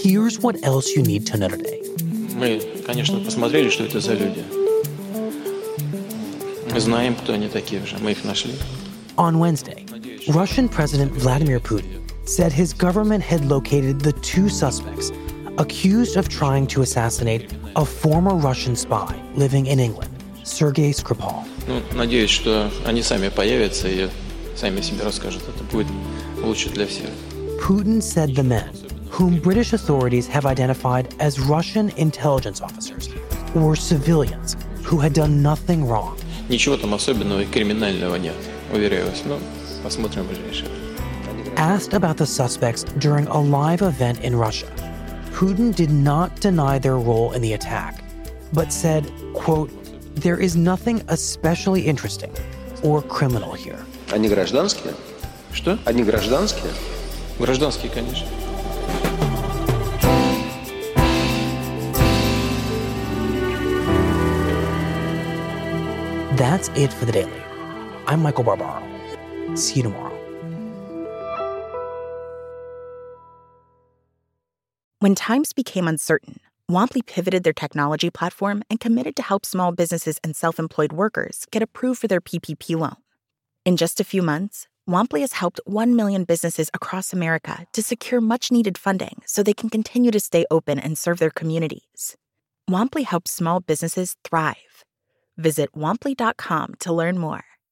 Here's 0.02 0.40
what 0.40 0.56
else 0.64 0.94
you 0.96 1.02
need 1.02 1.26
to 1.28 1.38
know 1.38 1.48
today. 1.48 1.80
Мы, 2.34 2.60
конечно, 2.84 3.20
посмотрели, 3.20 3.70
что 3.70 3.84
это 3.84 4.00
за 4.00 4.14
люди. 4.14 4.44
Мы 6.72 6.80
знаем, 6.80 7.14
кто 7.14 7.32
они 7.34 7.48
такие 7.48 7.80
уже. 7.82 7.96
Мы 7.98 8.12
их 8.12 8.24
нашли. 8.24 8.54
On 9.16 9.38
Wednesday, 9.38 9.86
Russian 10.26 10.68
President 10.68 11.12
Vladimir 11.12 11.60
Putin 11.60 12.02
said 12.24 12.52
his 12.52 12.72
government 12.72 13.22
had 13.22 13.44
located 13.44 14.00
the 14.00 14.12
two 14.20 14.48
suspects 14.48 15.12
accused 15.58 16.16
of 16.16 16.28
trying 16.28 16.66
to 16.66 16.82
assassinate 16.82 17.52
a 17.76 17.84
former 17.84 18.34
Russian 18.34 18.74
spy 18.74 19.14
living 19.36 19.66
in 19.66 19.78
England, 19.78 20.10
Sergei 20.42 20.92
Skripal. 20.92 21.44
Ну, 21.68 21.80
надеюсь, 21.94 22.30
что 22.30 22.70
они 22.84 23.02
сами 23.02 23.28
появятся 23.28 23.88
и 23.88 24.08
сами 24.56 24.80
себе 24.80 25.04
расскажут. 25.04 25.42
Это 25.48 25.62
будет 25.70 25.86
лучше 26.42 26.70
для 26.70 26.86
всех. 26.86 27.10
Putin 27.60 28.02
said 28.02 28.34
the 28.34 28.42
men, 28.42 28.68
whom 29.10 29.38
British 29.40 29.72
authorities 29.72 30.26
have 30.26 30.46
identified 30.46 31.14
as 31.20 31.38
Russian 31.38 31.90
intelligence 31.96 32.60
officers, 32.60 33.08
were 33.54 33.76
civilians 33.76 34.56
who 34.82 34.98
had 34.98 35.12
done 35.12 35.42
nothing 35.42 35.86
wrong. 35.86 36.16
Ничего 36.48 36.76
там 36.76 36.94
особенного 36.94 37.40
и 37.40 37.46
криминального 37.46 38.16
нет, 38.16 38.34
уверяю 38.72 39.06
вас. 39.06 39.22
Ну, 39.24 39.38
посмотрим 39.82 40.24
в 40.24 40.28
ближайшее. 40.28 40.68
Asked 41.56 41.94
about 41.94 42.16
the 42.16 42.26
suspects 42.26 42.84
during 42.98 43.26
a 43.28 43.40
live 43.40 43.82
event 43.82 44.20
in 44.22 44.34
Russia, 44.36 44.66
Putin 45.32 45.74
did 45.74 45.90
not 45.90 46.40
deny 46.40 46.78
their 46.78 46.98
role 46.98 47.32
in 47.32 47.42
the 47.42 47.52
attack, 47.54 48.02
but 48.52 48.72
said, 48.72 49.10
quote, 49.34 49.70
there 50.14 50.38
is 50.38 50.56
nothing 50.56 51.02
especially 51.08 51.82
interesting 51.82 52.32
or 52.82 53.02
criminal 53.02 53.52
here. 53.52 53.78
Они 54.12 54.28
гражданские? 54.28 54.94
Что? 55.52 55.78
Они 55.84 56.02
гражданские? 56.02 56.72
Гражданские, 57.38 57.90
конечно. 57.90 58.26
That's 66.39 66.69
it 66.69 66.93
for 66.93 67.03
the 67.03 67.11
daily. 67.11 67.41
I'm 68.07 68.21
Michael 68.21 68.45
Barbaro. 68.45 68.81
See 69.55 69.75
you 69.75 69.83
tomorrow. 69.83 70.15
When 74.99 75.15
times 75.15 75.51
became 75.51 75.85
uncertain, 75.85 76.39
Womply 76.71 77.05
pivoted 77.05 77.43
their 77.43 77.51
technology 77.51 78.09
platform 78.09 78.63
and 78.69 78.79
committed 78.79 79.17
to 79.17 79.21
help 79.21 79.45
small 79.45 79.73
businesses 79.73 80.17
and 80.23 80.33
self 80.33 80.59
employed 80.59 80.93
workers 80.93 81.45
get 81.51 81.61
approved 81.61 81.99
for 81.99 82.07
their 82.07 82.21
PPP 82.21 82.79
loan. 82.79 82.95
In 83.65 83.75
just 83.75 83.99
a 83.99 84.05
few 84.05 84.21
months, 84.21 84.69
Womply 84.89 85.19
has 85.19 85.33
helped 85.33 85.59
1 85.65 85.93
million 85.93 86.23
businesses 86.23 86.69
across 86.73 87.11
America 87.11 87.65
to 87.73 87.83
secure 87.83 88.21
much 88.21 88.49
needed 88.49 88.77
funding 88.77 89.21
so 89.25 89.43
they 89.43 89.53
can 89.53 89.69
continue 89.69 90.11
to 90.11 90.21
stay 90.21 90.45
open 90.49 90.79
and 90.79 90.97
serve 90.97 91.19
their 91.19 91.31
communities. 91.31 92.15
Womply 92.69 93.03
helps 93.03 93.31
small 93.31 93.59
businesses 93.59 94.15
thrive. 94.23 94.85
Visit 95.39 95.71
womply.com 95.71 96.75
to 96.79 96.93
learn 96.93 97.17
more. 97.17 97.45